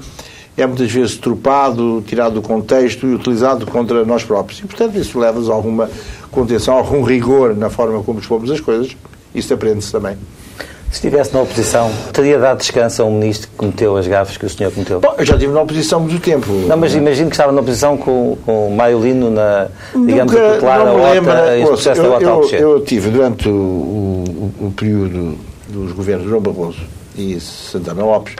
[0.58, 4.60] é muitas vezes tropado, tirado do contexto e utilizado contra nós próprios.
[4.60, 5.90] E, portanto, isso leva-nos a alguma
[6.32, 8.96] contenção, algum rigor na forma como expomos as coisas.
[9.34, 10.18] Isso aprende-se também.
[10.90, 14.46] Se estivesse na oposição, teria dado descanso a um ministro que cometeu as gafes que
[14.46, 15.02] o senhor cometeu?
[15.02, 16.50] Bom, eu já estive na oposição muito tempo.
[16.50, 20.48] Não, mas imagino que estava na oposição com, com o Maio Lino na, digamos, Nunca,
[20.48, 24.54] a tutelar a OTA, esse processo eu, da OTA eu, eu tive, durante o, o,
[24.68, 25.38] o período
[25.68, 26.80] dos governos João Barroso
[27.18, 28.36] e Santana Lopes,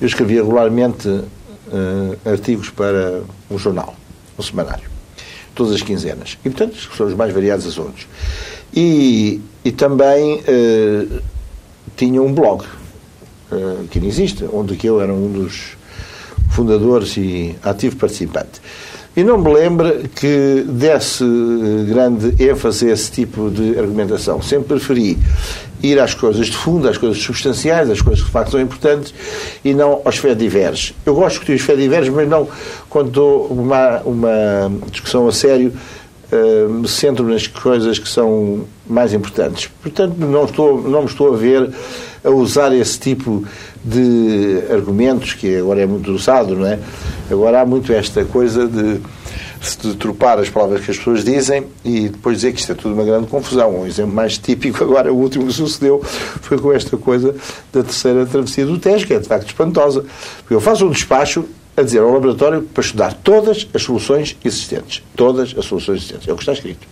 [0.00, 1.26] eu escrevia regularmente uh,
[2.24, 3.94] artigos para um jornal,
[4.38, 4.88] um semanário,
[5.54, 6.38] todas as quinzenas.
[6.44, 8.06] E, portanto, os mais variados assuntos.
[8.74, 11.22] E, e também uh,
[11.96, 15.76] tinha um blog, uh, que ainda existe, onde eu era um dos
[16.50, 18.60] fundadores e ativo participante.
[19.16, 21.24] E não me lembro que desse
[21.88, 24.40] grande ênfase a esse tipo de argumentação.
[24.40, 25.18] Sempre preferi
[25.82, 29.14] ir às coisas de fundo, às coisas substanciais, às coisas que de facto são importantes
[29.64, 30.94] e não aos fediveres.
[31.06, 32.48] Eu gosto de discutir os fediveres, mas não
[32.88, 35.72] quando dou uma, uma discussão a sério,
[36.32, 39.70] uh, me centro nas coisas que são mais importantes.
[39.82, 41.70] Portanto, não, estou, não me estou a ver
[42.24, 43.44] a usar esse tipo
[43.84, 46.78] de argumentos, que agora é muito usado, não é?
[47.30, 49.00] Agora há muito esta coisa de
[49.60, 52.94] de tropar as palavras que as pessoas dizem e depois dizer que isto é tudo
[52.94, 53.80] uma grande confusão.
[53.80, 57.34] Um exemplo mais típico agora, o último que sucedeu, foi com esta coisa
[57.72, 60.04] da terceira travessia do Tejo, que é de facto espantosa.
[60.38, 61.44] Porque eu faço um despacho
[61.76, 65.02] a dizer ao laboratório para estudar todas as soluções existentes.
[65.14, 66.28] Todas as soluções existentes.
[66.28, 66.86] É o que está escrito.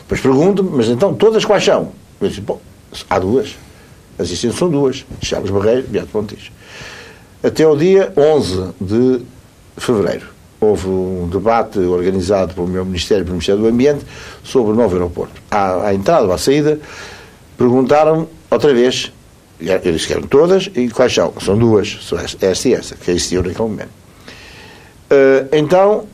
[0.00, 1.92] Depois pergunto-me, mas então todas quais são?
[2.20, 2.60] Eu disse, bom,
[3.08, 3.56] há duas.
[4.18, 5.04] As existentes são duas.
[5.22, 6.50] Charles Barreiro Beato Pontis.
[7.42, 9.20] Até o dia 11 de
[9.76, 10.33] fevereiro
[10.64, 14.04] houve um debate organizado pelo meu Ministério, pelo Ministério do Ambiente,
[14.42, 15.40] sobre o novo aeroporto.
[15.50, 16.78] À, à entrada ou à saída,
[17.56, 19.12] perguntaram outra vez,
[19.60, 21.32] eles querem todas, e quais são?
[21.40, 23.90] São duas, são esta e esta, que existiam naquele momento.
[25.10, 26.06] Uh, então,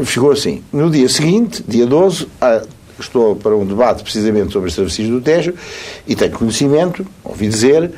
[0.00, 0.62] ficou assim.
[0.72, 2.62] No dia seguinte, dia 12, ah,
[2.98, 5.54] estou para um debate precisamente sobre as travessias do Tejo
[6.06, 7.90] e tenho conhecimento, ouvi dizer,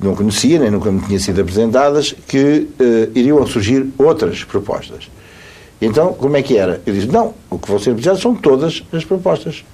[0.00, 5.08] não conhecia, nem nunca me tinha sido apresentadas, que uh, iriam surgir outras propostas.
[5.82, 6.80] Então, como é que era?
[6.86, 9.64] Eu disse, não, o que vão ser apresentadas são todas as propostas.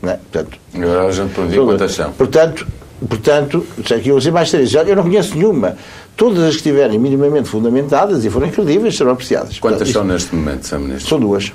[0.00, 0.16] Não é?
[0.16, 2.12] Portanto, Agora a gente pergunta quantas são.
[2.12, 2.66] Portanto,
[3.08, 4.72] portanto, sei que eu ser mais três.
[4.72, 5.76] Eu não conheço nenhuma.
[6.16, 9.58] Todas as que estiverem minimamente fundamentadas e forem credíveis serão apreciadas.
[9.58, 10.78] Quantas portanto, são neste momento, Sr.
[10.78, 11.08] Ministro?
[11.08, 11.52] São duas.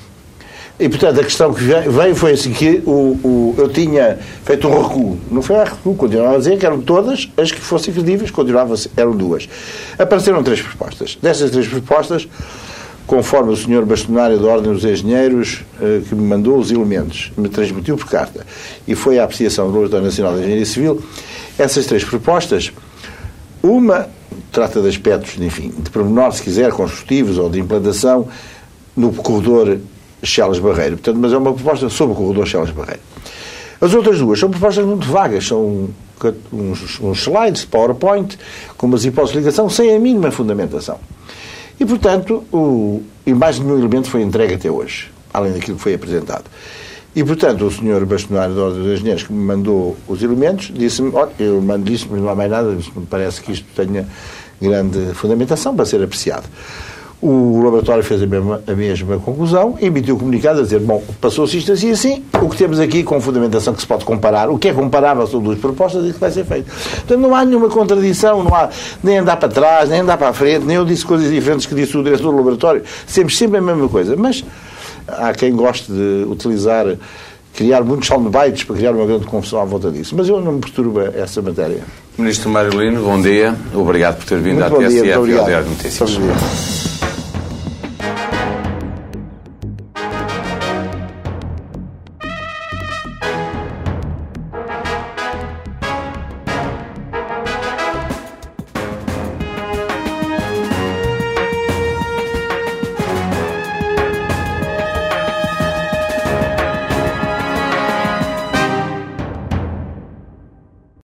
[0.77, 4.81] E, portanto, a questão que veio foi assim, que o, o, eu tinha feito um
[4.81, 5.17] recuo.
[5.29, 8.73] Não foi um recuo, continuava a dizer que eram todas as que fossem credíveis, continuava
[8.97, 9.47] eram duas.
[9.97, 11.17] Apareceram três propostas.
[11.21, 12.27] Dessas três propostas,
[13.11, 17.49] conforme o senhor bastonário da Ordem dos Engenheiros, eh, que me mandou os elementos, me
[17.49, 18.47] transmitiu por carta,
[18.87, 21.03] e foi à apreciação do Laboratório Nacional de Engenharia Civil,
[21.59, 22.71] essas três propostas,
[23.61, 24.07] uma
[24.49, 28.29] trata de aspectos, enfim, de pormenor, se quiser, construtivos ou de implantação
[28.95, 29.77] no corredor
[30.23, 30.95] Chelas Barreiro.
[30.95, 33.01] Portanto, mas é uma proposta sobre o corredor Chelas Barreiro.
[33.81, 35.89] As outras duas são propostas muito vagas, são
[36.53, 38.37] uns, uns slides de PowerPoint
[38.77, 40.97] com umas hipóteses de ligação sem a mínima fundamentação.
[41.81, 45.95] E, portanto, o, e mais nenhum elemento foi entregue até hoje, além daquilo que foi
[45.95, 46.43] apresentado.
[47.15, 51.09] E, portanto, o senhor bastonário da Ordem dos Engenheiros que me mandou os elementos, disse-me,
[51.11, 54.07] olha, eu mando isso, mas não há mais nada, me parece que isto tenha
[54.61, 56.47] grande fundamentação para ser apreciado.
[57.21, 61.03] O laboratório fez a mesma, a mesma conclusão e emitiu um comunicado a dizer: bom,
[61.21, 64.57] passou-se isto assim assim, o que temos aqui com fundamentação que se pode comparar, o
[64.57, 66.65] que é comparável são duas propostas e que vai ser feito.
[66.71, 68.69] Portanto, não há nenhuma contradição, não há
[69.03, 71.75] nem andar para trás, nem andar para a frente, nem eu disse coisas diferentes que
[71.75, 74.15] disse o diretor do laboratório, sempre, sempre a mesma coisa.
[74.15, 74.43] Mas
[75.07, 76.87] há quem goste de utilizar
[77.53, 80.15] criar muitos soundbites para criar uma grande confusão à volta disso.
[80.15, 81.81] Mas eu não me perturba essa matéria.
[82.17, 83.55] Ministro Mário Lino, bom dia.
[83.73, 86.90] Obrigado por ter vindo Muito à TSF e ao Diário de Notícias.